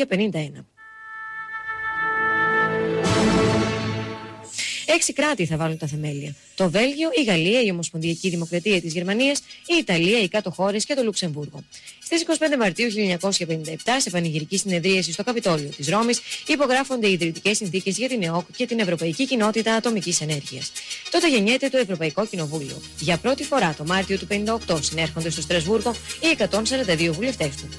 1951. 0.09 0.65
Έξι 4.95 5.13
κράτη 5.13 5.45
θα 5.45 5.57
βάλουν 5.57 5.77
τα 5.77 5.87
θεμέλια. 5.87 6.35
Το 6.55 6.69
Βέλγιο, 6.69 7.09
η 7.15 7.23
Γαλλία, 7.23 7.61
η 7.61 7.71
Ομοσπονδιακή 7.71 8.29
Δημοκρατία 8.29 8.81
της 8.81 8.93
Γερμανίας, 8.93 9.39
η 9.39 9.75
Ιταλία, 9.79 10.19
οι 10.19 10.27
κάτω 10.27 10.51
χώρες 10.51 10.85
και 10.85 10.93
το 10.93 11.03
Λουξεμβούργο. 11.03 11.63
Στις 12.03 12.21
25 12.21 12.57
Μαρτίου 12.57 12.89
1957, 12.89 13.99
σε 13.99 14.09
πανηγυρική 14.09 14.57
συνεδρίαση 14.57 15.11
στο 15.11 15.23
Καπιτόλιο 15.23 15.69
της 15.69 15.87
Ρώμης, 15.87 16.21
υπογράφονται 16.47 17.07
οι 17.07 17.11
ιδρυτικές 17.11 17.57
συνθήκες 17.57 17.97
για 17.97 18.07
την 18.07 18.23
ΕΟΚ 18.23 18.45
και 18.55 18.65
την 18.65 18.79
Ευρωπαϊκή 18.79 19.25
Κοινότητα 19.27 19.73
Ατομικής 19.73 20.21
Ενέργειας. 20.21 20.71
Τότε 21.11 21.29
γεννιέται 21.29 21.69
το 21.69 21.77
Ευρωπαϊκό 21.77 22.25
Κοινοβούλιο. 22.25 22.81
Για 22.99 23.17
πρώτη 23.17 23.43
φορά 23.43 23.73
το 23.77 23.83
Μάρτιο 23.83 24.17
του 24.17 24.27
1958 24.67 24.79
συνέρχονται 24.81 25.29
στο 25.29 25.41
Στρασβούργο 25.41 25.93
οι 26.19 26.27
142 26.27 27.11
βουλευτές 27.11 27.55
του. 27.55 27.69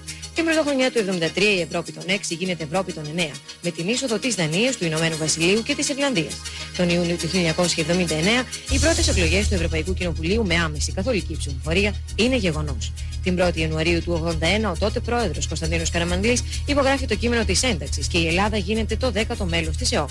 Την 0.40 0.48
πρωτοχρονιά 0.48 0.90
του 0.90 1.00
1973 1.36 1.40
η 1.40 1.60
Ευρώπη 1.60 1.92
των 1.92 2.02
6 2.06 2.12
γίνεται 2.28 2.64
Ευρώπη 2.64 2.92
των 2.92 3.04
9, 3.16 3.30
με 3.62 3.70
την 3.70 3.88
είσοδο 3.88 4.18
της 4.18 4.34
Δανίας, 4.34 4.76
του 4.76 4.84
Ηνωμένου 4.84 5.16
Βασιλείου 5.16 5.62
και 5.62 5.74
της 5.74 5.88
Ιρλανδίας. 5.88 6.34
Τον 6.76 6.88
Ιούνιο 6.88 7.16
του 7.16 7.28
1979 7.28 8.46
οι 8.70 8.78
πρώτες 8.78 9.08
εκλογές 9.08 9.48
του 9.48 9.54
Ευρωπαϊκού 9.54 9.94
Κοινοβουλίου 9.94 10.46
με 10.46 10.54
άμεση 10.54 10.92
καθολική 10.92 11.36
ψηφοφορία 11.36 11.94
είναι 12.16 12.36
γεγονός. 12.36 12.92
Την 13.22 13.36
1η 13.40 13.56
Ιανουαρίου 13.56 14.02
του 14.02 14.12
1981 14.12 14.70
ο 14.70 14.76
τότε 14.78 15.00
πρόεδρος 15.00 15.46
Κωνσταντίνος 15.46 15.90
Καραμαντλή 15.90 16.38
υπογράφει 16.66 17.06
το 17.06 17.14
κείμενο 17.14 17.44
της 17.44 17.62
ένταξης 17.62 18.06
και 18.06 18.18
η 18.18 18.26
Ελλάδα 18.26 18.56
γίνεται 18.56 18.96
το 18.96 19.12
10ο 19.14 19.44
μέλος 19.44 19.76
της 19.76 19.92
ΕΟΚ. 19.92 20.08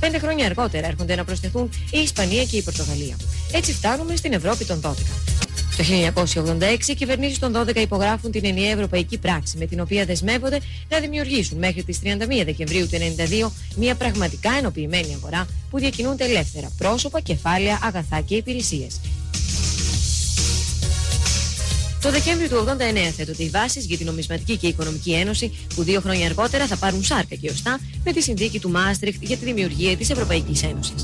Πέντε 0.00 0.18
χρόνια 0.18 0.46
αργότερα 0.46 0.86
έρχονται 0.86 1.14
να 1.14 1.24
προσθεθούν 1.24 1.70
η 1.90 1.98
Ισπανία 1.98 2.44
και 2.44 2.56
η 2.56 2.62
Πορτογαλία. 2.62 3.16
Έτσι 3.52 3.72
φτάνουμε 3.72 4.16
στην 4.16 4.32
Ευρώπη 4.32 4.64
των 4.64 4.80
12. 4.80 4.92
Το 5.76 5.84
1986 6.34 6.88
οι 6.88 6.94
κυβερνήσεις 6.94 7.38
των 7.38 7.52
12 7.56 7.76
υπογράφουν 7.76 8.30
την 8.30 8.44
ενιαία 8.44 8.70
ευρωπαϊκή 8.70 9.18
πράξη 9.18 9.58
με 9.58 9.66
την 9.66 9.80
οποία 9.80 10.04
δεσμεύονται 10.04 10.60
να 10.88 10.98
δημιουργήσουν 10.98 11.58
μέχρι 11.58 11.82
τις 11.82 11.98
31 12.04 12.08
Δεκεμβρίου 12.44 12.88
του 12.88 12.98
1992 13.46 13.50
μια 13.76 13.94
πραγματικά 13.94 14.50
ενοποιημένη 14.58 15.14
αγορά 15.14 15.46
που 15.70 15.78
διακινούνται 15.78 16.24
ελεύθερα 16.24 16.72
πρόσωπα, 16.78 17.20
κεφάλαια, 17.20 17.78
αγαθά 17.82 18.20
και 18.20 18.34
υπηρεσίες. 18.34 19.00
Το 22.02 22.10
Δεκέμβριο 22.10 22.48
του 22.48 22.64
1989 23.08 23.12
θέτονται 23.16 23.42
οι 23.42 23.48
βάσεις 23.48 23.84
για 23.84 23.96
την 23.96 24.06
Νομισματική 24.06 24.56
και 24.56 24.66
Οικονομική 24.66 25.12
Ένωση, 25.12 25.52
που 25.74 25.82
δύο 25.82 26.00
χρόνια 26.00 26.26
αργότερα 26.26 26.66
θα 26.66 26.76
πάρουν 26.76 27.04
σάρκα 27.04 27.34
και 27.34 27.50
οστά 27.50 27.80
με 28.04 28.12
τη 28.12 28.22
συνθήκη 28.22 28.60
του 28.60 28.70
Μάστριχτ 28.70 29.22
για 29.22 29.36
τη 29.36 29.44
δημιουργία 29.44 29.96
της 29.96 30.10
Ευρωπαϊκής 30.10 30.62
Ένωσης. 30.62 31.02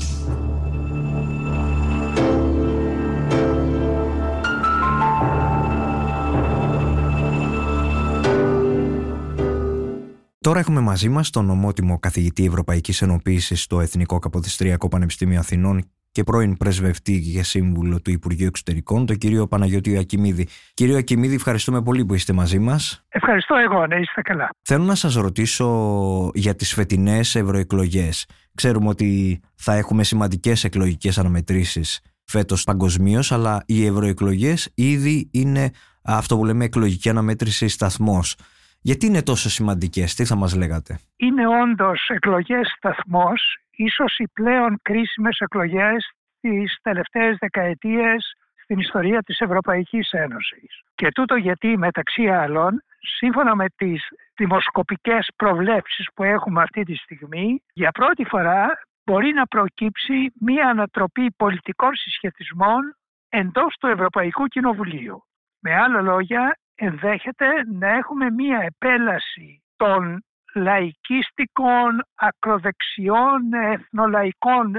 Τώρα 10.41 10.59
έχουμε 10.59 10.79
μαζί 10.79 11.09
μας 11.09 11.29
τον 11.29 11.49
ομότιμο 11.49 11.99
καθηγητή 11.99 12.45
Ευρωπαϊκής 12.45 13.01
Ενοποίησης 13.01 13.61
στο 13.61 13.79
Εθνικό 13.79 14.19
Καποδιστριακό 14.19 14.87
Πανεπιστήμιο 14.87 15.39
Αθηνών 15.39 15.83
και 16.11 16.23
πρώην 16.23 16.57
πρεσβευτή 16.57 17.21
και 17.21 17.43
σύμβουλο 17.43 18.01
του 18.01 18.11
Υπουργείου 18.11 18.47
Εξωτερικών, 18.47 19.05
τον 19.05 19.17
κύριο 19.17 19.47
Παναγιώτη 19.47 19.97
Ακιμίδη. 19.97 20.47
Κύριο 20.73 20.97
Ακιμίδη, 20.97 21.35
ευχαριστούμε 21.35 21.81
πολύ 21.81 22.05
που 22.05 22.13
είστε 22.13 22.33
μαζί 22.33 22.59
μας. 22.59 23.05
Ευχαριστώ 23.09 23.55
εγώ, 23.55 23.87
να 23.87 23.97
είστε 23.97 24.21
καλά. 24.21 24.49
Θέλω 24.61 24.83
να 24.83 24.95
σας 24.95 25.15
ρωτήσω 25.15 26.31
για 26.33 26.55
τις 26.55 26.73
φετινές 26.73 27.35
ευρωεκλογές. 27.35 28.25
Ξέρουμε 28.55 28.87
ότι 28.87 29.39
θα 29.55 29.73
έχουμε 29.73 30.03
σημαντικές 30.03 30.63
εκλογικές 30.63 31.17
αναμετρήσεις 31.17 32.01
φέτος 32.25 32.63
παγκοσμίως, 32.63 33.31
αλλά 33.31 33.63
οι 33.65 33.85
ευρωεκλογές 33.85 34.71
ήδη 34.75 35.29
είναι 35.31 35.71
αυτό 36.01 36.37
που 36.37 36.45
λέμε 36.45 36.65
εκλογική 36.65 37.09
αναμέτρηση 37.09 37.67
σταθμός. 37.67 38.35
Γιατί 38.81 39.05
είναι 39.05 39.23
τόσο 39.23 39.49
σημαντικές, 39.49 40.15
τι 40.15 40.25
θα 40.25 40.35
μας 40.35 40.55
λέγατε; 40.55 40.99
Είναι 41.15 41.47
όντως 41.47 42.09
εκλογές 42.09 42.73
σταθμός, 42.77 43.57
ίσως 43.71 44.17
οι 44.17 44.27
πλέον 44.33 44.79
κρίσιμες 44.81 45.37
εκλογές 45.39 46.11
τις 46.41 46.77
τελευταίες 46.81 47.37
δεκαετίες 47.39 48.33
στην 48.63 48.79
ιστορία 48.79 49.21
της 49.21 49.39
Ευρωπαϊκής 49.39 50.11
Ένωσης. 50.11 50.81
Και 50.95 51.11
τούτο 51.11 51.35
γιατί 51.35 51.77
μεταξύ 51.77 52.27
άλλων, 52.27 52.83
σύμφωνα 53.17 53.55
με 53.55 53.65
τις 53.75 54.07
δημοσκοπικές 54.35 55.27
προβλέψεις 55.35 56.07
που 56.13 56.23
έχουμε 56.23 56.61
αυτή 56.61 56.83
τη 56.83 56.95
στιγμή, 56.95 57.63
για 57.73 57.91
πρώτη 57.91 58.25
φορά 58.25 58.67
μπορεί 59.05 59.33
να 59.33 59.45
προκύψει 59.45 60.33
μία 60.39 60.67
ανατροπή 60.67 61.31
πολιτικών 61.37 61.95
συσχετισμών 61.95 62.95
εντός 63.29 63.75
του 63.79 63.87
Ευρωπαϊκού 63.87 64.45
Κοινοβουλίου. 64.45 65.23
Με 65.59 65.75
άλλα 65.75 66.01
λόγια, 66.01 66.57
ενδέχεται 66.79 67.47
να 67.73 67.87
έχουμε 67.87 68.31
μία 68.31 68.59
επέλαση 68.59 69.63
των 69.75 70.23
λαϊκίστικων, 70.53 72.03
ακροδεξιών, 72.15 73.53
εθνολαϊκών 73.53 74.75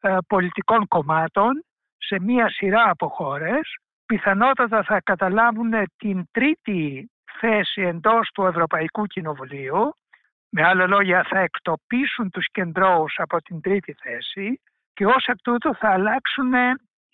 ε, 0.00 0.16
πολιτικών 0.28 0.88
κομμάτων 0.88 1.64
σε 1.98 2.20
μία 2.20 2.50
σειρά 2.50 2.90
από 2.90 3.08
χώρες. 3.08 3.76
Πιθανότατα 4.06 4.82
θα 4.82 5.00
καταλάβουν 5.00 5.72
την 5.96 6.24
τρίτη 6.30 7.10
θέση 7.40 7.82
εντός 7.82 8.30
του 8.34 8.42
Ευρωπαϊκού 8.44 9.06
Κοινοβουλίου. 9.06 9.94
Με 10.48 10.64
άλλα 10.64 10.86
λόγια 10.86 11.26
θα 11.28 11.38
εκτοπίσουν 11.38 12.30
τους 12.30 12.46
κεντρώους 12.50 13.14
από 13.16 13.42
την 13.42 13.60
τρίτη 13.60 13.92
θέση 14.02 14.60
και 14.92 15.06
ως 15.06 15.26
εκ 15.26 15.36
τούτου 15.42 15.74
θα 15.74 15.90
αλλάξουν 15.90 16.52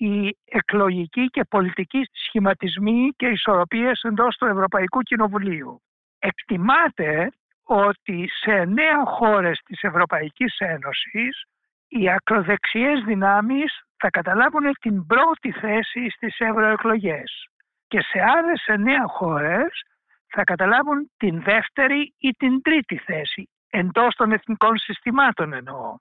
οι 0.01 0.37
εκλογικοί 0.45 1.27
και 1.27 1.45
πολιτικοί 1.45 2.01
σχηματισμοί 2.13 3.09
και 3.17 3.27
ισορροπίες 3.27 4.01
εντός 4.03 4.37
του 4.37 4.47
Ευρωπαϊκού 4.47 5.01
Κοινοβουλίου. 5.01 5.83
Εκτιμάται 6.19 7.31
ότι 7.63 8.29
σε 8.43 8.65
νέα 8.65 9.05
χώρες 9.05 9.61
της 9.65 9.83
Ευρωπαϊκής 9.83 10.57
Ένωσης 10.59 11.45
οι 11.89 12.11
ακροδεξιές 12.11 13.03
δυνάμεις 13.05 13.81
θα 13.97 14.11
καταλάβουν 14.11 14.73
την 14.81 15.07
πρώτη 15.07 15.53
θέση 15.53 16.11
στις 16.11 16.39
ευρωεκλογές 16.39 17.47
και 17.89 18.01
σε 18.01 18.21
άλλες 18.37 18.65
εννέα 18.67 19.07
χώρες 19.07 19.83
θα 20.27 20.45
καταλάβουν 20.45 21.11
την 21.17 21.43
δεύτερη 21.43 22.15
ή 22.19 22.31
την 22.31 22.63
τρίτη 22.63 22.97
θέση 22.97 23.49
εντός 23.71 24.15
των 24.15 24.33
εθνικών 24.33 24.79
συστημάτων 24.79 25.53
εννοώ 25.53 25.97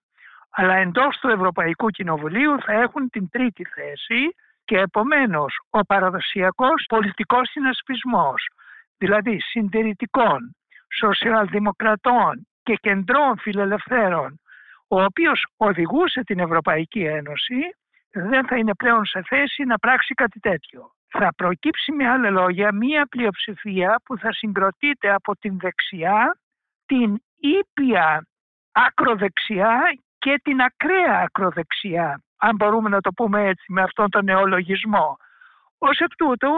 αλλά 0.50 0.76
εντός 0.76 1.18
του 1.18 1.28
Ευρωπαϊκού 1.28 1.90
Κοινοβουλίου 1.90 2.62
θα 2.62 2.74
έχουν 2.74 3.10
την 3.10 3.30
τρίτη 3.30 3.66
θέση 3.66 4.36
και 4.64 4.78
επομένως 4.78 5.60
ο 5.70 5.80
παραδοσιακός 5.80 6.86
πολιτικός 6.88 7.50
συνασπισμός, 7.50 8.48
δηλαδή 8.98 9.40
συντηρητικών, 9.40 10.56
σοσιαλδημοκρατών 11.00 12.48
και 12.64 12.76
κεντρών 12.76 13.38
φιλελευθέρων, 13.38 14.40
ο 14.88 15.02
οποίος 15.04 15.46
οδηγούσε 15.58 16.22
την 16.22 16.40
Ευρωπαϊκή 16.40 17.04
Ένωση, 17.04 17.60
δεν 18.12 18.48
θα 18.48 18.58
είναι 18.58 18.74
πλέον 18.74 19.06
σε 19.06 19.22
θέση 19.28 19.64
να 19.64 19.78
πράξει 19.78 20.14
κάτι 20.14 20.40
τέτοιο. 20.40 20.92
Θα 21.08 21.34
προκύψει 21.36 21.92
με 21.92 22.08
άλλα 22.10 22.30
λόγια 22.30 22.74
μία 22.74 23.06
πλειοψηφία 23.06 24.02
που 24.06 24.18
θα 24.18 24.34
συγκροτείται 24.34 25.14
από 25.14 25.36
την 25.36 25.60
δεξιά, 25.60 26.40
την 26.86 27.22
ήπια 27.36 28.28
ακροδεξιά 28.72 29.82
και 30.20 30.40
την 30.44 30.62
ακραία 30.62 31.22
ακροδεξιά, 31.24 32.22
αν 32.38 32.56
μπορούμε 32.56 32.90
να 32.90 33.02
το 33.02 33.12
πούμε 33.12 33.48
έτσι 33.48 33.66
με 33.74 33.82
αυτόν 33.82 34.10
τον 34.10 34.24
νεολογισμό. 34.24 35.18
Ως 35.78 36.00
εκ 36.00 36.16
τούτου, 36.16 36.52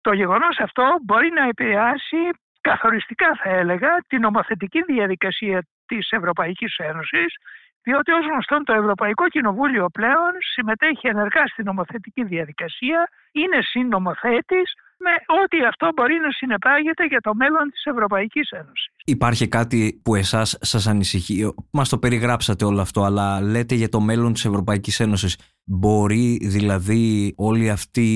το 0.00 0.12
γεγονός 0.12 0.58
αυτό 0.58 0.96
μπορεί 1.02 1.30
να 1.30 1.48
επηρεάσει 1.48 2.30
καθοριστικά 2.60 3.38
θα 3.42 3.50
έλεγα 3.50 3.88
την 4.06 4.20
νομοθετική 4.20 4.82
διαδικασία 4.82 5.66
της 5.86 6.10
Ευρωπαϊκής 6.10 6.76
Ένωσης 6.76 7.34
διότι 7.82 8.12
ως 8.12 8.26
γνωστόν 8.26 8.64
το 8.64 8.72
Ευρωπαϊκό 8.72 9.28
Κοινοβούλιο 9.28 9.86
πλέον 9.92 10.32
συμμετέχει 10.54 11.06
ενεργά 11.06 11.46
στην 11.46 11.64
νομοθετική 11.64 12.24
διαδικασία, 12.24 13.08
είναι 13.32 13.58
συνομοθέτης 13.60 14.72
με 15.04 15.14
ό,τι 15.42 15.64
αυτό 15.64 15.88
μπορεί 15.96 16.14
να 16.24 16.30
συνεπάγεται 16.30 17.04
για 17.04 17.20
το 17.20 17.34
μέλλον 17.34 17.70
της 17.70 17.84
Ευρωπαϊκής 17.84 18.50
Ένωσης. 18.50 18.88
Υπάρχει 19.04 19.48
κάτι 19.48 20.00
που 20.04 20.14
εσάς 20.14 20.58
σας 20.60 20.86
ανησυχεί, 20.86 21.54
μας 21.72 21.88
το 21.88 21.98
περιγράψατε 21.98 22.64
όλο 22.64 22.80
αυτό, 22.80 23.02
αλλά 23.02 23.40
λέτε 23.40 23.74
για 23.74 23.88
το 23.88 24.00
μέλλον 24.00 24.32
της 24.32 24.44
Ευρωπαϊκής 24.44 25.00
Ένωσης. 25.00 25.38
Μπορεί 25.64 26.38
δηλαδή 26.42 27.34
όλη 27.36 27.70
αυτή 27.70 28.08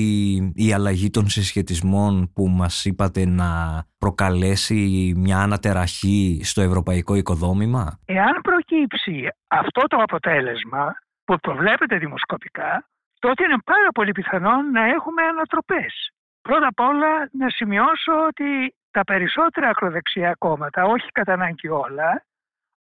η 0.55 0.73
αλλαγή 0.73 1.09
των 1.09 1.27
συσχετισμών 1.29 2.31
που 2.33 2.47
μας 2.47 2.85
είπατε 2.85 3.25
να 3.25 3.49
προκαλέσει 3.97 5.13
μια 5.17 5.37
ανατεραχή 5.37 6.39
στο 6.43 6.61
ευρωπαϊκό 6.61 7.15
οικοδόμημα; 7.15 7.99
Εάν 8.05 8.41
προκύψει 8.41 9.27
αυτό 9.47 9.81
το 9.87 9.97
αποτέλεσμα 9.97 10.95
που 11.25 11.35
προβλέπεται 11.39 11.97
δημοσκοπικά, 11.97 12.87
τότε 13.19 13.43
είναι 13.43 13.57
πάρα 13.65 13.89
πολύ 13.93 14.11
πιθανό 14.11 14.61
να 14.73 14.85
έχουμε 14.85 15.21
ανατροπές. 15.23 16.11
Πρώτα 16.47 16.67
απ' 16.67 16.79
όλα 16.79 17.29
να 17.31 17.49
σημειώσω 17.49 18.25
ότι 18.27 18.75
τα 18.91 19.03
περισσότερα 19.03 19.69
ακροδεξιά 19.69 20.35
κόμματα, 20.37 20.83
όχι 20.83 21.11
κατά 21.11 21.33
ανάγκη 21.33 21.67
όλα, 21.67 22.25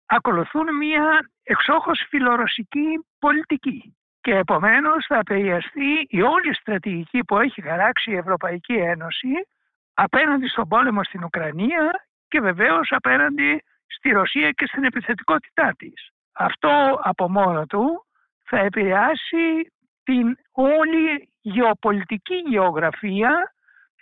ακολουθούν 0.07 0.77
μια 0.77 1.31
εξόχως 1.43 2.07
φιλορωσική 2.09 3.07
πολιτική. 3.19 3.97
Και 4.21 4.35
επομένως 4.35 5.05
θα 5.09 5.17
επηρεαστεί 5.17 6.07
η 6.09 6.23
όλη 6.23 6.55
στρατηγική 6.55 7.25
που 7.25 7.39
έχει 7.39 7.63
χαράξει 7.63 8.11
η 8.11 8.17
Ευρωπαϊκή 8.17 8.73
Ένωση 8.73 9.49
απέναντι 9.95 10.47
στον 10.49 10.69
πόλεμο 10.69 11.05
στην 11.05 11.25
Ουκρανία 11.25 12.07
και 12.29 12.41
βεβαίως 12.41 12.93
απέναντι 12.93 13.63
στη 13.87 14.11
Ρωσία 14.11 14.51
και 14.51 14.67
στην 14.67 14.85
επιθετικότητά 14.85 15.75
της. 15.79 16.11
Αυτό 16.33 17.01
από 17.03 17.31
μόνο 17.31 17.67
του 17.67 18.07
θα 18.43 18.59
επηρεάσει 18.59 19.73
την 20.03 20.37
όλη 20.53 21.29
γεωπολιτική 21.41 22.35
γεωγραφία 22.35 23.54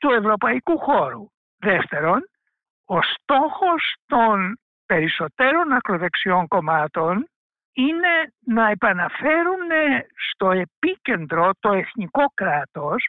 του 0.03 0.11
ευρωπαϊκού 0.11 0.79
χώρου. 0.79 1.27
Δεύτερον, 1.59 2.21
ο 2.85 3.03
στόχος 3.03 3.95
των 4.07 4.59
περισσότερων 4.87 5.73
ακροδεξιών 5.73 6.49
κομμάτων 6.49 7.27
είναι 7.73 8.33
να 8.47 8.69
επαναφέρουν 8.71 9.71
στο 10.31 10.51
επίκεντρο 10.51 11.51
το 11.61 11.73
εθνικό 11.73 12.25
κράτος 12.35 13.09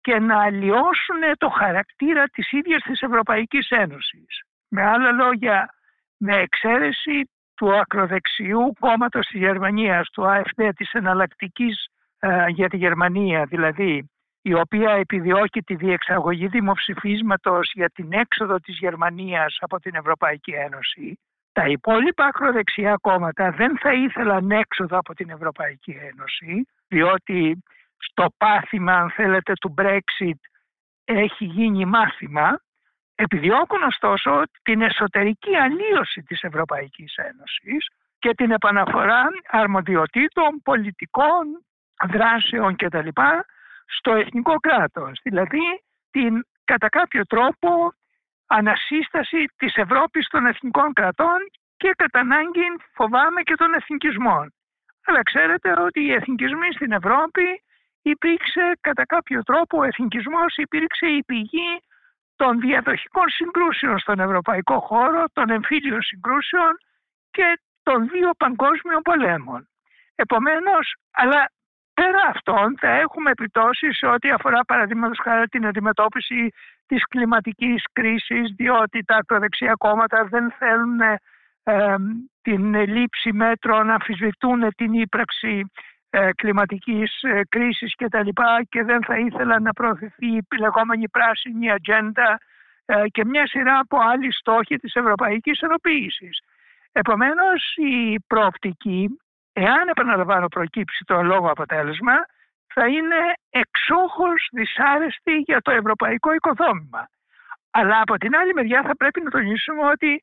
και 0.00 0.18
να 0.18 0.42
αλλοιώσουν 0.42 1.22
το 1.38 1.48
χαρακτήρα 1.48 2.24
της 2.24 2.52
ίδιας 2.52 2.82
της 2.82 3.00
Ευρωπαϊκής 3.00 3.68
Ένωσης. 3.70 4.42
Με 4.68 4.82
άλλα 4.82 5.10
λόγια, 5.12 5.74
με 6.16 6.36
εξαίρεση 6.36 7.30
του 7.56 7.76
ακροδεξιού 7.76 8.72
κόμματος 8.80 9.26
της 9.26 9.40
Γερμανίας, 9.40 10.08
του 10.10 10.22
AfD, 10.26 10.70
της 10.76 10.92
εναλλακτικής 10.92 11.86
ε, 12.18 12.46
για 12.48 12.68
τη 12.68 12.76
Γερμανία, 12.76 13.44
δηλαδή 13.44 14.10
η 14.50 14.54
οποία 14.54 14.90
επιδιώκει 14.90 15.62
τη 15.62 15.74
διεξαγωγή 15.74 16.46
δημοψηφίσματος 16.46 17.70
για 17.74 17.88
την 17.88 18.12
έξοδο 18.12 18.56
της 18.56 18.78
Γερμανίας 18.78 19.56
από 19.60 19.80
την 19.80 19.94
Ευρωπαϊκή 19.94 20.50
Ένωση, 20.50 21.18
τα 21.52 21.66
υπόλοιπα 21.66 22.24
ακροδεξιά 22.24 22.96
κόμματα 23.00 23.50
δεν 23.50 23.78
θα 23.78 23.92
ήθελαν 23.92 24.50
έξοδο 24.50 24.98
από 24.98 25.14
την 25.14 25.30
Ευρωπαϊκή 25.30 25.98
Ένωση, 26.10 26.68
διότι 26.88 27.62
στο 27.96 28.26
πάθημα, 28.36 28.92
αν 28.92 29.10
θέλετε, 29.10 29.52
του 29.52 29.74
Brexit 29.78 30.40
έχει 31.04 31.44
γίνει 31.44 31.84
μάθημα, 31.84 32.60
επιδιώκουν 33.14 33.82
ωστόσο 33.82 34.42
την 34.62 34.82
εσωτερική 34.82 35.56
αλλίωση 35.56 36.22
της 36.22 36.42
Ευρωπαϊκής 36.42 37.14
Ένωσης 37.16 37.86
και 38.18 38.34
την 38.34 38.50
επαναφορά 38.50 39.22
αρμοδιοτήτων, 39.50 40.62
πολιτικών, 40.62 41.44
δράσεων 42.08 42.76
κτλ. 42.76 43.08
Στο 43.86 44.12
εθνικό 44.14 44.54
κράτος. 44.54 45.20
Δηλαδή 45.22 45.82
την 46.10 46.44
κατά 46.64 46.88
κάποιο 46.88 47.26
τρόπο 47.26 47.92
ανασύσταση 48.46 49.44
της 49.56 49.74
Ευρώπης 49.76 50.28
των 50.28 50.46
εθνικών 50.46 50.92
κρατών 50.92 51.38
και 51.76 51.90
κατά 51.96 52.20
ανάγκη 52.20 52.66
φοβάμαι 52.94 53.42
και 53.42 53.54
των 53.54 53.74
εθνικισμών. 53.74 54.54
Αλλά 55.06 55.22
ξέρετε 55.22 55.80
ότι 55.80 56.00
οι 56.00 56.12
εθνικισμοί 56.12 56.72
στην 56.72 56.92
Ευρώπη 56.92 57.62
υπήρξε 58.02 58.72
κατά 58.80 59.04
κάποιο 59.06 59.42
τρόπο 59.42 59.78
ο 59.78 59.84
εθνικισμός 59.84 60.56
υπήρξε 60.56 61.06
η 61.06 61.22
πηγή 61.24 61.80
των 62.36 62.60
διαδοχικών 62.60 63.28
συγκρούσεων 63.28 63.98
στον 63.98 64.18
ευρωπαϊκό 64.20 64.80
χώρο, 64.80 65.24
των 65.32 65.50
εμφύλιων 65.50 66.02
συγκρούσεων 66.02 66.76
και 67.30 67.60
των 67.82 68.08
δύο 68.08 68.30
παγκόσμιων 68.38 69.02
πολέμων. 69.02 69.68
Επομένως, 70.14 70.96
αλλά 71.10 71.50
πέρα 72.00 72.22
αυτών 72.34 72.76
θα 72.78 72.88
έχουμε 72.88 73.30
επιπτώσεις 73.30 73.96
σε 73.96 74.06
ό,τι 74.06 74.30
αφορά 74.30 74.60
παραδείγματος 74.64 75.18
χάρη 75.22 75.46
την 75.46 75.66
αντιμετώπιση 75.66 76.52
της 76.86 77.02
κλιματικής 77.04 77.84
κρίσης 77.92 78.52
διότι 78.56 79.04
τα 79.04 79.16
ακροδεξιά 79.16 79.74
κόμματα 79.78 80.24
δεν 80.24 80.52
θέλουν 80.58 81.00
ε, 81.00 81.94
την 82.42 82.74
λήψη 82.74 83.32
μέτρων, 83.32 83.90
αμφισβητούν 83.90 84.60
την 84.76 84.92
ύπραξη 84.92 85.70
ε, 86.10 86.30
κλιματικής 86.34 87.22
ε, 87.22 87.40
κρίσης 87.48 87.94
και 87.94 88.08
τα 88.08 88.22
λοιπά 88.22 88.62
και 88.68 88.82
δεν 88.82 89.04
θα 89.04 89.18
ήθελαν 89.18 89.62
να 89.62 89.72
προωθηθεί 89.72 90.26
η 90.26 90.44
λεγόμενη 90.60 91.08
πράσινη 91.08 91.70
ατζέντα 91.70 92.38
ε, 92.84 93.02
και 93.06 93.24
μια 93.24 93.46
σειρά 93.46 93.78
από 93.78 93.98
άλλοι 94.00 94.32
στόχοι 94.32 94.76
της 94.76 94.94
ευρωπαϊκής 94.94 95.60
ενοποίησης. 95.60 96.40
Επομένως 96.92 97.74
η 97.76 98.20
προοπτική, 98.26 99.18
εάν 99.64 99.88
επαναλαμβάνω 99.88 100.48
προκύψει 100.48 101.04
το 101.04 101.22
λόγο 101.22 101.50
αποτέλεσμα, 101.50 102.16
θα 102.74 102.86
είναι 102.86 103.20
εξόχως 103.50 104.48
δυσάρεστη 104.52 105.34
για 105.36 105.60
το 105.60 105.70
ευρωπαϊκό 105.70 106.32
οικοδόμημα. 106.32 107.08
Αλλά 107.70 108.00
από 108.00 108.14
την 108.16 108.36
άλλη 108.36 108.54
μεριά 108.54 108.82
θα 108.82 108.96
πρέπει 108.96 109.20
να 109.22 109.30
τονίσουμε 109.30 109.82
ότι 109.84 110.22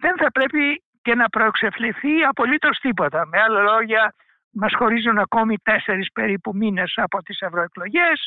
δεν 0.00 0.16
θα 0.16 0.30
πρέπει 0.30 0.82
και 1.02 1.14
να 1.14 1.28
προεξεφληθεί 1.28 2.22
απολύτως 2.28 2.78
τίποτα. 2.78 3.26
Με 3.26 3.40
άλλα 3.40 3.60
λόγια, 3.60 4.14
μας 4.52 4.74
χωρίζουν 4.74 5.18
ακόμη 5.18 5.56
τέσσερις 5.58 6.12
περίπου 6.12 6.50
μήνες 6.54 6.92
από 6.96 7.22
τις 7.22 7.40
ευρωεκλογές 7.40 8.26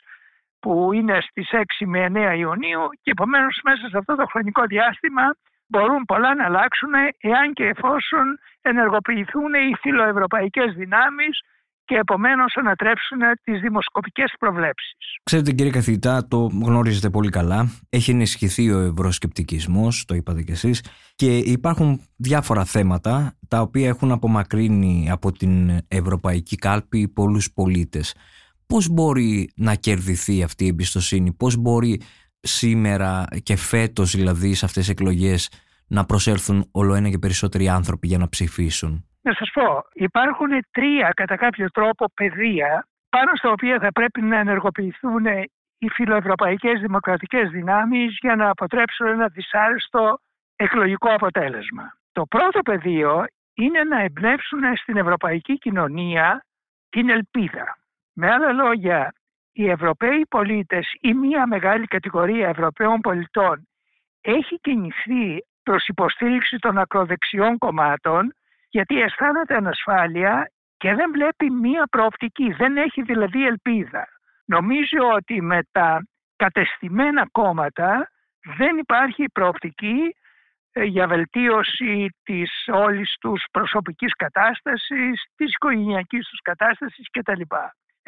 που 0.59 0.93
είναι 0.93 1.21
στις 1.21 1.49
6 1.51 1.85
με 1.85 2.05
9 2.05 2.37
Ιουνίου 2.37 2.89
και 3.01 3.11
επομένως 3.11 3.59
μέσα 3.63 3.87
σε 3.89 3.97
αυτό 3.97 4.15
το 4.15 4.25
χρονικό 4.25 4.63
διάστημα 4.65 5.35
μπορούν 5.67 6.05
πολλά 6.05 6.35
να 6.35 6.45
αλλάξουν 6.45 6.93
εάν 7.19 7.53
και 7.53 7.63
εφόσον 7.63 8.25
ενεργοποιηθούν 8.61 9.53
οι 9.53 9.75
φιλοευρωπαϊκές 9.81 10.73
δυνάμεις 10.73 11.39
και 11.85 11.95
επομένως 11.95 12.55
ανατρέψουν 12.55 13.19
τις 13.43 13.59
δημοσκοπικές 13.61 14.33
προβλέψεις. 14.39 14.97
Ξέρετε 15.23 15.51
κύριε 15.51 15.71
καθηγητά, 15.71 16.27
το 16.27 16.49
γνωρίζετε 16.63 17.09
πολύ 17.09 17.29
καλά. 17.29 17.69
Έχει 17.89 18.11
ενισχυθεί 18.11 18.71
ο 18.71 18.79
ευρωσκεπτικισμός, 18.79 20.05
το 20.05 20.15
είπατε 20.15 20.41
κι 20.41 20.51
εσείς, 20.51 20.85
και 21.15 21.37
υπάρχουν 21.37 22.01
διάφορα 22.15 22.65
θέματα 22.65 23.37
τα 23.47 23.61
οποία 23.61 23.87
έχουν 23.87 24.11
απομακρύνει 24.11 25.07
από 25.11 25.31
την 25.31 25.79
ευρωπαϊκή 25.87 26.55
κάλπη 26.55 27.07
πολλούς 27.07 27.53
πολίτες. 27.53 28.15
Πώς 28.67 28.89
μπορεί 28.89 29.49
να 29.55 29.75
κερδιθεί 29.75 30.43
αυτή 30.43 30.65
η 30.65 30.67
εμπιστοσύνη, 30.67 31.33
πώς 31.33 31.55
μπορεί 31.57 32.01
σήμερα 32.45 33.25
και 33.43 33.55
φέτος 33.55 34.15
δηλαδή 34.15 34.53
σε 34.53 34.65
αυτές 34.65 34.85
τις 34.85 34.91
εκλογές 34.91 35.49
να 35.87 36.05
προσέλθουν 36.05 36.69
όλο 36.71 36.93
ένα 36.93 37.09
και 37.09 37.17
περισσότεροι 37.17 37.69
άνθρωποι 37.69 38.07
για 38.07 38.17
να 38.17 38.29
ψηφίσουν; 38.29 39.05
Να 39.21 39.33
σας 39.33 39.49
πω, 39.53 39.85
υπάρχουν 39.93 40.49
τρία 40.71 41.09
κατά 41.15 41.35
κάποιο 41.35 41.69
τρόπο 41.71 42.05
πεδία 42.13 42.87
πάνω 43.09 43.31
στα 43.35 43.49
οποία 43.49 43.79
θα 43.79 43.91
πρέπει 43.91 44.21
να 44.21 44.39
ενεργοποιηθούν 44.39 45.25
οι 45.77 45.89
φιλοευρωπαϊκές 45.89 46.79
δημοκρατικές 46.79 47.49
δυνάμεις 47.49 48.17
για 48.21 48.35
να 48.35 48.49
αποτρέψουν 48.49 49.07
ένα 49.07 49.27
δυσάρεστο 49.27 50.19
εκλογικό 50.55 51.13
αποτέλεσμα. 51.13 51.97
Το 52.11 52.25
πρώτο 52.25 52.59
πεδίο 52.61 53.25
είναι 53.53 53.83
να 53.83 54.01
εμπνεύσουν 54.01 54.59
στην 54.81 54.97
ευρωπαϊκή 54.97 55.57
κοινωνία 55.57 56.45
την 56.89 57.09
ελπίδα. 57.09 57.77
Με 58.13 58.31
άλλα 58.31 58.51
λόγια, 58.51 59.13
οι 59.57 59.69
Ευρωπαίοι 59.69 60.25
πολίτες 60.29 60.93
ή 60.99 61.13
μια 61.13 61.47
μεγάλη 61.47 61.85
κατηγορία 61.85 62.47
Ευρωπαίων 62.47 62.99
πολιτών 62.99 63.67
έχει 64.21 64.59
κινηθεί 64.59 65.45
προς 65.63 65.87
υποστήριξη 65.87 66.57
των 66.57 66.77
ακροδεξιών 66.77 67.57
κομμάτων 67.57 68.33
γιατί 68.69 69.01
αισθάνεται 69.01 69.55
ανασφάλεια 69.55 70.51
και 70.77 70.93
δεν 70.93 71.11
βλέπει 71.11 71.49
μία 71.49 71.87
προοπτική, 71.91 72.51
δεν 72.51 72.77
έχει 72.77 73.01
δηλαδή 73.01 73.45
ελπίδα. 73.45 74.07
Νομίζω 74.45 75.09
ότι 75.13 75.41
με 75.41 75.59
τα 75.71 76.07
κατεστημένα 76.35 77.27
κόμματα 77.31 78.09
δεν 78.57 78.77
υπάρχει 78.77 79.25
προοπτική 79.33 80.15
ε, 80.71 80.83
για 80.83 81.07
βελτίωση 81.07 82.09
της 82.23 82.51
όλης 82.67 83.15
τους 83.19 83.45
προσωπικής 83.51 84.13
κατάστασης, 84.15 85.23
της 85.35 85.53
οικογενειακής 85.53 86.27
τους 86.27 86.39
κατάστασης 86.41 87.07
κτλ. 87.11 87.41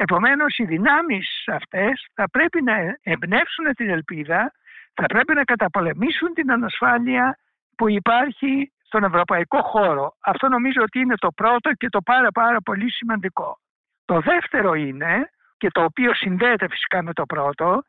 Επομένως 0.00 0.58
οι 0.58 0.64
δυνάμεις 0.64 1.44
αυτές 1.46 2.06
θα 2.14 2.28
πρέπει 2.30 2.62
να 2.62 2.74
εμπνεύσουν 3.02 3.74
την 3.76 3.88
ελπίδα, 3.90 4.52
θα 4.94 5.06
πρέπει 5.06 5.34
να 5.34 5.44
καταπολεμήσουν 5.44 6.34
την 6.34 6.52
ανασφάλεια 6.52 7.38
που 7.76 7.88
υπάρχει 7.88 8.72
στον 8.84 9.04
ευρωπαϊκό 9.04 9.62
χώρο. 9.62 10.16
Αυτό 10.20 10.48
νομίζω 10.48 10.82
ότι 10.82 10.98
είναι 10.98 11.14
το 11.14 11.28
πρώτο 11.32 11.72
και 11.72 11.88
το 11.88 12.00
πάρα 12.00 12.30
πάρα 12.30 12.60
πολύ 12.60 12.90
σημαντικό. 12.92 13.58
Το 14.04 14.20
δεύτερο 14.20 14.74
είναι, 14.74 15.30
και 15.56 15.70
το 15.70 15.82
οποίο 15.84 16.14
συνδέεται 16.14 16.68
φυσικά 16.68 17.02
με 17.02 17.12
το 17.12 17.24
πρώτο, 17.26 17.82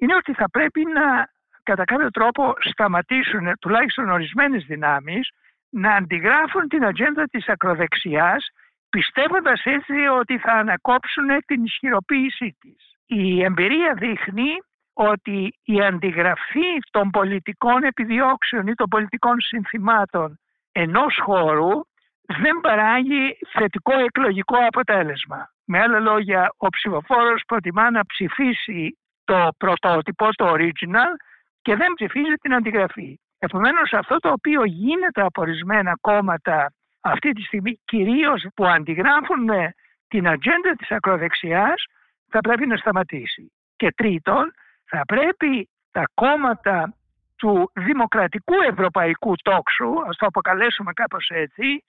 είναι 0.00 0.14
ότι 0.14 0.32
θα 0.32 0.50
πρέπει 0.50 0.84
να 0.84 1.30
κατά 1.62 1.84
κάποιο 1.84 2.10
τρόπο 2.10 2.54
σταματήσουν 2.58 3.58
τουλάχιστον 3.60 4.10
ορισμένες 4.10 4.64
δυνάμεις 4.64 5.30
να 5.68 5.94
αντιγράφουν 5.94 6.68
την 6.68 6.84
ατζέντα 6.84 7.24
της 7.24 7.48
ακροδεξιάς 7.48 8.50
πιστεύοντας 8.96 9.62
έτσι 9.64 9.92
ότι 10.20 10.38
θα 10.38 10.52
ανακόψουν 10.52 11.28
την 11.46 11.64
ισχυροποίησή 11.64 12.56
της. 12.60 12.80
Η 13.06 13.42
εμπειρία 13.42 13.94
δείχνει 13.94 14.50
ότι 14.92 15.58
η 15.64 15.80
αντιγραφή 15.82 16.70
των 16.90 17.10
πολιτικών 17.10 17.82
επιδιώξεων 17.82 18.66
ή 18.66 18.74
των 18.74 18.88
πολιτικών 18.88 19.40
συνθημάτων 19.40 20.38
ενός 20.72 21.18
χώρου 21.22 21.70
δεν 22.42 22.60
παράγει 22.62 23.38
θετικό 23.52 23.98
εκλογικό 23.98 24.56
αποτέλεσμα. 24.66 25.50
Με 25.64 25.78
άλλα 25.80 26.00
λόγια, 26.00 26.52
ο 26.56 26.68
ψηφοφόρος 26.68 27.42
προτιμά 27.46 27.90
να 27.90 28.06
ψηφίσει 28.06 28.98
το 29.24 29.48
πρωτότυπο, 29.58 30.28
το 30.34 30.52
original 30.52 31.12
και 31.62 31.76
δεν 31.76 31.92
ψηφίζει 31.94 32.34
την 32.34 32.54
αντιγραφή. 32.54 33.20
Επομένως 33.38 33.92
αυτό 33.92 34.16
το 34.16 34.28
οποίο 34.32 34.64
γίνεται 34.64 35.22
από 35.22 35.40
ορισμένα 35.40 35.92
κόμματα 36.00 36.72
αυτή 37.02 37.32
τη 37.32 37.42
στιγμή 37.42 37.80
κυρίως 37.84 38.46
που 38.54 38.66
αντιγράφουν 38.66 39.48
την 40.08 40.28
ατζέντα 40.28 40.74
της 40.78 40.90
ακροδεξιάς 40.90 41.84
θα 42.30 42.40
πρέπει 42.40 42.66
να 42.66 42.76
σταματήσει. 42.76 43.52
Και 43.76 43.92
τρίτον, 43.96 44.52
θα 44.84 45.04
πρέπει 45.06 45.68
τα 45.90 46.04
κόμματα 46.14 46.96
του 47.36 47.70
δημοκρατικού 47.74 48.54
ευρωπαϊκού 48.70 49.32
τόξου, 49.42 49.92
ας 50.08 50.16
το 50.16 50.26
αποκαλέσουμε 50.26 50.92
κάπως 50.92 51.28
έτσι, 51.28 51.84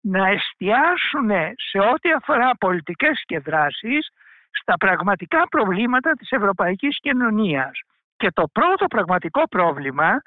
να 0.00 0.28
εστιάσουν 0.28 1.30
σε 1.70 1.78
ό,τι 1.78 2.12
αφορά 2.12 2.50
πολιτικές 2.58 3.22
και 3.24 3.38
δράσεις 3.38 4.08
στα 4.50 4.76
πραγματικά 4.76 5.48
προβλήματα 5.48 6.12
της 6.12 6.30
ευρωπαϊκής 6.30 6.98
κοινωνίας. 7.00 7.80
Και 8.16 8.30
το 8.30 8.48
πρώτο 8.52 8.86
πραγματικό 8.86 9.42
πρόβλημα 9.48 10.22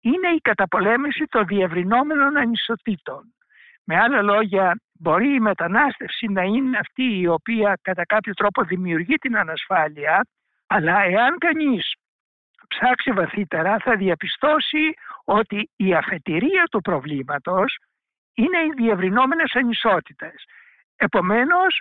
είναι 0.00 0.28
η 0.28 0.40
καταπολέμηση 0.40 1.24
των 1.24 1.46
διευρυνόμενων 1.46 2.36
ανισοτήτων. 2.36 3.33
Με 3.84 3.96
άλλα 3.96 4.22
λόγια, 4.22 4.80
μπορεί 4.92 5.34
η 5.34 5.40
μετανάστευση 5.40 6.26
να 6.26 6.42
είναι 6.42 6.78
αυτή 6.78 7.18
η 7.18 7.26
οποία 7.26 7.78
κατά 7.82 8.04
κάποιο 8.04 8.34
τρόπο 8.34 8.62
δημιουργεί 8.62 9.14
την 9.14 9.36
ανασφάλεια, 9.36 10.26
αλλά 10.66 11.02
εάν 11.02 11.38
κανείς 11.38 11.94
ψάξει 12.68 13.10
βαθύτερα 13.10 13.76
θα 13.78 13.96
διαπιστώσει 13.96 14.94
ότι 15.24 15.70
η 15.76 15.94
αφετηρία 15.94 16.64
του 16.70 16.80
προβλήματος 16.80 17.78
είναι 18.34 18.58
οι 18.58 18.72
διευρυνόμενες 18.76 19.54
ανισότητες. 19.54 20.44
Επομένως, 20.96 21.80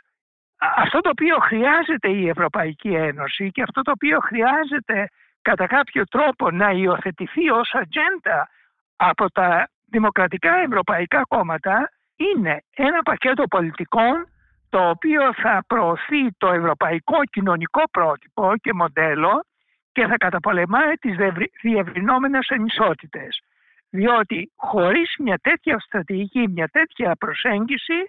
αυτό 0.58 1.00
το 1.00 1.10
οποίο 1.10 1.38
χρειάζεται 1.40 2.10
η 2.10 2.30
Ευρωπαϊκή 2.30 2.94
Ένωση 2.94 3.52
και 3.52 3.62
αυτό 3.62 3.82
το 3.82 3.92
οποίο 3.92 4.20
χρειάζεται 4.20 5.08
κατά 5.42 5.68
κάποιο 5.68 6.04
τρόπο 6.04 6.52
να 6.52 6.72
υιοθετηθεί 6.72 7.50
ως 7.50 7.74
ατζέντα 7.74 8.50
από 8.96 9.32
τα 9.32 9.68
δημοκρατικά 9.94 10.54
ευρωπαϊκά 10.68 11.22
κόμματα 11.28 11.92
είναι 12.16 12.64
ένα 12.76 13.02
πακέτο 13.02 13.44
πολιτικών 13.44 14.28
το 14.70 14.90
οποίο 14.90 15.34
θα 15.34 15.64
προωθεί 15.68 16.32
το 16.38 16.48
ευρωπαϊκό 16.48 17.24
κοινωνικό 17.32 17.84
πρότυπο 17.92 18.54
και 18.62 18.74
μοντέλο 18.74 19.46
και 19.92 20.06
θα 20.06 20.18
καταπολεμάει 20.18 20.94
τις 20.94 21.16
διευρυνόμενες 21.62 22.46
ανισότητες. 22.50 23.42
Διότι 23.90 24.52
χωρίς 24.56 25.16
μια 25.20 25.38
τέτοια 25.38 25.80
στρατηγική, 25.80 26.48
μια 26.48 26.68
τέτοια 26.68 27.16
προσέγγιση 27.16 28.00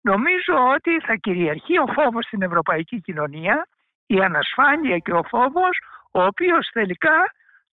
νομίζω 0.00 0.54
ότι 0.74 1.00
θα 1.06 1.14
κυριαρχεί 1.14 1.78
ο 1.78 1.86
φόβος 1.86 2.24
στην 2.24 2.42
ευρωπαϊκή 2.42 3.00
κοινωνία, 3.00 3.68
η 4.06 4.20
ανασφάλεια 4.20 4.98
και 4.98 5.12
ο 5.12 5.22
φόβος 5.22 5.74
ο 6.12 6.22
οποίος 6.22 6.68
τελικά 6.72 7.18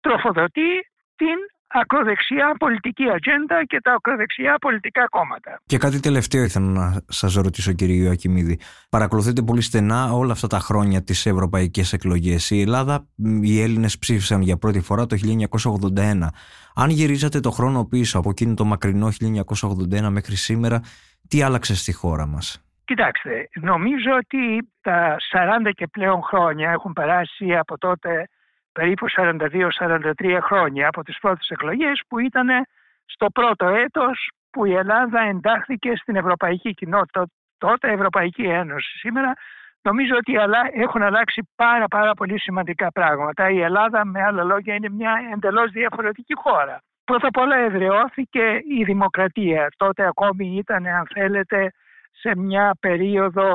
τροφοδοτεί 0.00 0.72
την 1.16 1.38
ακροδεξιά 1.72 2.54
πολιτική 2.58 3.04
ατζέντα 3.10 3.64
και 3.64 3.80
τα 3.80 3.92
ακροδεξιά 3.92 4.54
πολιτικά 4.60 5.06
κόμματα. 5.08 5.60
Και 5.66 5.78
κάτι 5.78 6.00
τελευταίο 6.00 6.42
ήθελα 6.42 6.66
να 6.66 7.00
σας 7.08 7.34
ρωτήσω, 7.34 7.72
κύριε 7.72 8.02
Ιωακιμίδη. 8.04 8.60
Παρακολουθείτε 8.90 9.42
πολύ 9.42 9.60
στενά 9.60 10.12
όλα 10.12 10.32
αυτά 10.32 10.46
τα 10.46 10.58
χρόνια 10.58 11.02
τις 11.02 11.26
ευρωπαϊκές 11.26 11.92
εκλογές. 11.92 12.50
Η 12.50 12.60
Ελλάδα, 12.60 13.06
οι 13.42 13.62
Έλληνες 13.62 13.98
ψήφισαν 13.98 14.40
για 14.40 14.56
πρώτη 14.56 14.80
φορά 14.80 15.06
το 15.06 15.16
1981. 15.16 16.30
Αν 16.74 16.90
γυρίζατε 16.90 17.40
το 17.40 17.50
χρόνο 17.50 17.84
πίσω 17.84 18.18
από 18.18 18.30
εκείνο 18.30 18.54
το 18.54 18.64
μακρινό 18.64 19.08
1981 19.10 20.08
μέχρι 20.10 20.36
σήμερα, 20.36 20.80
τι 21.28 21.42
άλλαξε 21.42 21.76
στη 21.76 21.92
χώρα 21.92 22.26
μας; 22.26 22.64
Κοιτάξτε, 22.84 23.48
νομίζω 23.60 24.10
ότι 24.16 24.68
τα 24.80 25.16
40 25.66 25.70
και 25.74 25.86
πλέον 25.86 26.22
χρόνια 26.22 26.70
έχουν 26.70 26.92
περάσει 26.92 27.56
από 27.56 27.78
τότε 27.78 28.28
περίπου 28.72 29.06
42-43 29.10 30.38
χρόνια 30.42 30.88
από 30.88 31.02
τις 31.02 31.18
πρώτες 31.18 31.48
εκλογές 31.48 32.02
που 32.08 32.18
ήταν 32.18 32.48
στο 33.04 33.26
πρώτο 33.30 33.68
έτος 33.68 34.30
που 34.50 34.64
η 34.64 34.74
Ελλάδα 34.74 35.20
εντάχθηκε 35.20 35.96
στην 35.96 36.16
Ευρωπαϊκή 36.16 36.74
Κοινότητα, 36.74 37.26
τότε 37.58 37.92
Ευρωπαϊκή 37.92 38.42
Ένωση. 38.42 38.98
Σήμερα 38.98 39.32
νομίζω 39.82 40.16
ότι 40.16 40.32
έχουν 40.74 41.02
αλλάξει 41.02 41.48
πάρα 41.56 41.88
πάρα 41.88 42.14
πολύ 42.14 42.40
σημαντικά 42.40 42.92
πράγματα. 42.92 43.50
Η 43.50 43.60
Ελλάδα 43.60 44.04
με 44.04 44.22
άλλα 44.22 44.42
λόγια 44.42 44.74
είναι 44.74 44.88
μια 44.88 45.12
εντελώς 45.32 45.70
διαφορετική 45.70 46.34
χώρα. 46.36 46.78
Πρώτα 47.04 47.26
απ' 47.26 47.36
όλα 47.36 47.56
εδραιώθηκε 47.56 48.62
η 48.68 48.84
δημοκρατία. 48.84 49.68
Τότε 49.76 50.06
ακόμη 50.06 50.56
ήταν 50.56 50.86
αν 50.86 51.06
θέλετε 51.14 51.72
σε 52.10 52.36
μια 52.36 52.76
περίοδο 52.80 53.48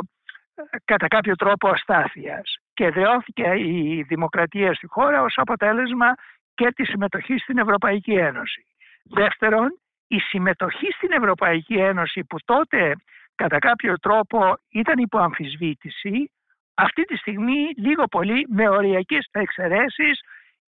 ε, 0.55 0.61
κατά 0.85 1.07
κάποιο 1.07 1.35
τρόπο 1.35 1.69
αστάθειας 1.69 2.57
και 2.77 2.89
δρεώθηκε 2.89 3.53
η 3.55 4.05
δημοκρατία 4.07 4.73
στη 4.73 4.87
χώρα 4.87 5.21
ως 5.21 5.33
αποτέλεσμα 5.37 6.15
και 6.55 6.67
τη 6.75 6.85
συμμετοχή 6.85 7.37
στην 7.37 7.57
Ευρωπαϊκή 7.57 8.13
Ένωση. 8.13 8.65
Δεύτερον, 9.03 9.79
η 10.07 10.19
συμμετοχή 10.19 10.91
στην 10.91 11.11
Ευρωπαϊκή 11.11 11.73
Ένωση 11.73 12.23
που 12.23 12.37
τότε 12.45 12.95
κατά 13.35 13.59
κάποιο 13.59 13.99
τρόπο 13.99 14.57
ήταν 14.69 14.97
υπό 14.97 15.17
αμφισβήτηση, 15.17 16.31
αυτή 16.73 17.03
τη 17.03 17.15
στιγμή 17.17 17.59
λίγο 17.77 18.03
πολύ 18.03 18.47
με 18.49 18.69
οριακές 18.69 19.27
εξαιρέσεις 19.31 20.21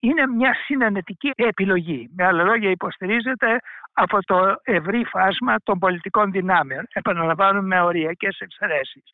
είναι 0.01 0.27
μια 0.27 0.55
συνενετική 0.65 1.31
επιλογή. 1.35 2.11
Με 2.17 2.25
άλλα 2.25 2.43
λόγια 2.43 2.71
υποστηρίζεται 2.71 3.59
από 3.93 4.19
το 4.25 4.57
ευρύ 4.63 5.05
φάσμα 5.05 5.55
των 5.63 5.79
πολιτικών 5.79 6.31
δυνάμεων. 6.31 6.87
Επαναλαμβάνουμε 6.93 7.67
με 7.67 7.81
οριακές 7.81 8.39
εξαιρέσεις. 8.39 9.05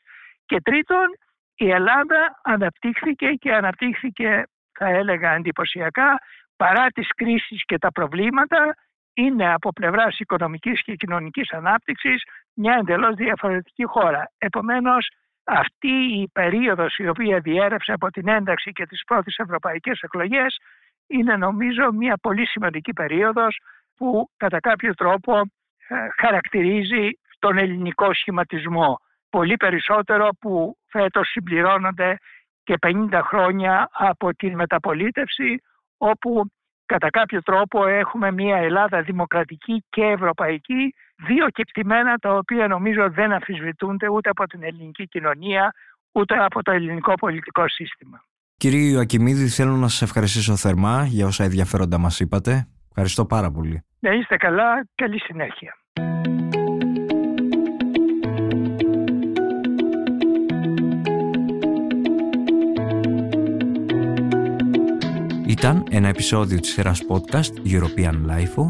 Και 0.46 0.60
τρίτον, 0.60 1.06
η 1.64 1.70
Ελλάδα 1.70 2.40
αναπτύχθηκε 2.42 3.26
και 3.26 3.52
αναπτύχθηκε 3.52 4.42
θα 4.78 4.88
έλεγα 4.88 5.32
εντυπωσιακά 5.34 6.18
παρά 6.56 6.86
τις 6.86 7.08
κρίσεις 7.14 7.64
και 7.64 7.78
τα 7.78 7.92
προβλήματα 7.92 8.74
είναι 9.14 9.52
από 9.52 9.72
πλευράς 9.72 10.18
οικονομικής 10.18 10.82
και 10.82 10.94
κοινωνικής 10.94 11.52
ανάπτυξης 11.52 12.22
μια 12.54 12.76
εντελώς 12.80 13.14
διαφορετική 13.14 13.84
χώρα. 13.84 14.30
Επομένως 14.38 15.08
αυτή 15.44 15.88
η 16.20 16.28
περίοδος 16.32 16.96
η 16.96 17.08
οποία 17.08 17.38
διέρευσε 17.38 17.92
από 17.92 18.10
την 18.10 18.28
ένταξη 18.28 18.72
και 18.72 18.86
τις 18.86 19.02
πρώτες 19.04 19.36
ευρωπαϊκές 19.36 20.00
εκλογές 20.00 20.56
είναι 21.06 21.36
νομίζω 21.36 21.92
μια 21.92 22.16
πολύ 22.22 22.46
σημαντική 22.46 22.92
περίοδος 22.92 23.60
που 23.96 24.28
κατά 24.36 24.60
κάποιο 24.60 24.94
τρόπο 24.94 25.38
ε, 25.88 25.94
χαρακτηρίζει 26.20 27.08
τον 27.38 27.58
ελληνικό 27.58 28.14
σχηματισμό 28.14 28.98
πολύ 29.36 29.56
περισσότερο 29.56 30.28
που 30.40 30.76
φέτος 30.86 31.28
συμπληρώνονται 31.28 32.16
και 32.62 32.74
50 32.86 33.20
χρόνια 33.24 33.88
από 33.92 34.34
την 34.34 34.54
μεταπολίτευση 34.54 35.62
όπου 35.96 36.44
κατά 36.86 37.10
κάποιο 37.10 37.42
τρόπο 37.42 37.86
έχουμε 37.86 38.32
μια 38.32 38.56
Ελλάδα 38.56 39.02
δημοκρατική 39.02 39.84
και 39.88 40.02
ευρωπαϊκή 40.02 40.94
δύο 41.26 41.48
κεκτημένα 41.48 42.16
τα 42.16 42.34
οποία 42.34 42.66
νομίζω 42.68 43.10
δεν 43.10 43.32
αμφισβητούνται 43.32 44.08
ούτε 44.08 44.28
από 44.28 44.46
την 44.46 44.62
ελληνική 44.62 45.08
κοινωνία 45.08 45.74
ούτε 46.12 46.34
από 46.44 46.62
το 46.62 46.70
ελληνικό 46.70 47.14
πολιτικό 47.14 47.68
σύστημα. 47.68 48.24
Κύριε 48.56 48.90
Ιωακημίδη, 48.90 49.46
θέλω 49.46 49.76
να 49.76 49.88
σας 49.88 50.02
ευχαριστήσω 50.02 50.56
θερμά 50.56 51.04
για 51.04 51.26
όσα 51.26 51.44
ενδιαφέροντα 51.44 51.98
μας 51.98 52.20
είπατε. 52.20 52.66
Ευχαριστώ 52.88 53.26
πάρα 53.26 53.50
πολύ. 53.50 53.84
Να 53.98 54.10
είστε 54.10 54.36
καλά. 54.36 54.86
Καλή 54.94 55.20
συνέχεια. 55.20 55.76
Ήταν 65.62 65.84
ένα 65.90 66.08
επεισόδιο 66.08 66.60
της 66.60 66.70
σειράς 66.70 67.00
podcast 67.08 67.66
European 67.66 68.12
Life 68.12 68.66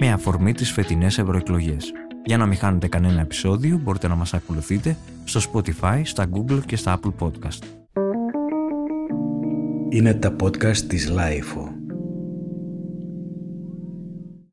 με 0.00 0.12
αφορμή 0.12 0.52
τις 0.52 0.72
φετινές 0.72 1.18
ευρωεκλογές. 1.18 1.92
Για 2.24 2.36
να 2.36 2.46
μην 2.46 2.56
χάνετε 2.56 2.88
κανένα 2.88 3.20
επεισόδιο 3.20 3.80
μπορείτε 3.82 4.08
να 4.08 4.14
μας 4.14 4.34
ακολουθείτε 4.34 4.96
στο 5.24 5.40
Spotify, 5.52 6.00
στα 6.04 6.26
Google 6.32 6.60
και 6.66 6.76
στα 6.76 7.00
Apple 7.00 7.12
Podcast. 7.18 7.62
Είναι 9.88 10.14
τα 10.14 10.36
podcast 10.42 10.76
της 10.76 11.12
Lifeo. 11.12 11.73